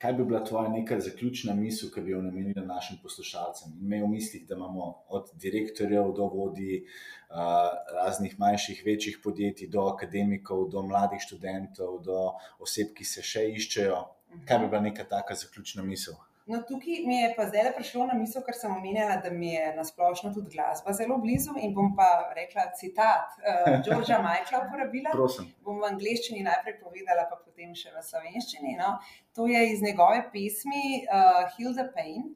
[0.00, 3.74] kaj bi bila tvoja neka zaključna misel, ki bi jo namenila našim poslušalcem?
[3.82, 9.84] Imej v mislih, da imamo od direktorjev do vodij uh, raznih manjših, večjih podjetij, do
[9.92, 14.00] akademikov, do mladih študentov, do oseb, ki se še iščejo.
[14.48, 16.16] Kaj bi bila neka taka zaključna misel?
[16.50, 19.68] No, tukaj mi je pa zdaj prišlo na misel, ker sem omenjala, da mi je
[19.76, 21.52] nasplošno tudi glasba zelo blizu.
[21.62, 25.12] In bom pa rekla citat uh, Georgea Michaela uporabila.
[25.14, 25.46] Prosim.
[25.62, 28.74] Bom v angleščini najprej povedala, pa potem še v slovenščini.
[28.80, 28.96] No.
[29.38, 32.32] To je iz njegove pesmi uh, Heal the Pain.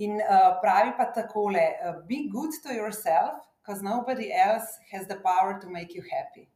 [0.00, 1.66] In uh, pravi pa takole:
[2.08, 6.48] Be good to yourself, because nobody else has the power to make you happy.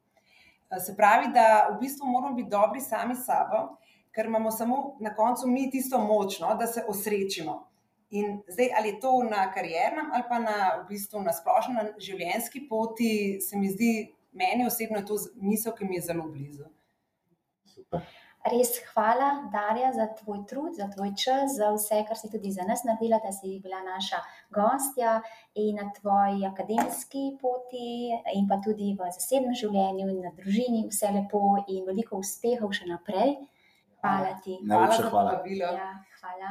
[0.73, 3.75] Uh, se pravi, da v bistvu moramo biti dobri sami s sabo
[4.15, 7.69] ker imamo samo na koncu mi tisto močno, da se osrečimo.
[8.11, 11.87] In zdaj, ali je to na kariernem ali pa na, v bistvu, na splošni na
[11.99, 13.95] življenjski poti, se mi zdi,
[14.33, 16.69] meni osebno je to misel, ki mi je zelo blizu.
[17.67, 18.05] Super.
[18.45, 22.67] Res hvala, Darja, za tvoj trud, za tvoj čas, za vse, kar si tudi za
[22.69, 24.19] nas naredila, da si bila naša
[24.53, 25.15] gostja
[25.57, 30.85] in na tvoji akademski poti, in pa tudi v zasebnem življenju in na družini.
[30.93, 31.41] Vse lepo
[31.73, 33.39] in veliko uspehov še naprej.
[34.05, 34.61] Hvala ti.
[34.63, 35.11] Najlepša hvala.
[35.11, 35.69] Hvala za povabilo.
[35.73, 35.91] Ja,
[36.21, 36.49] hvala.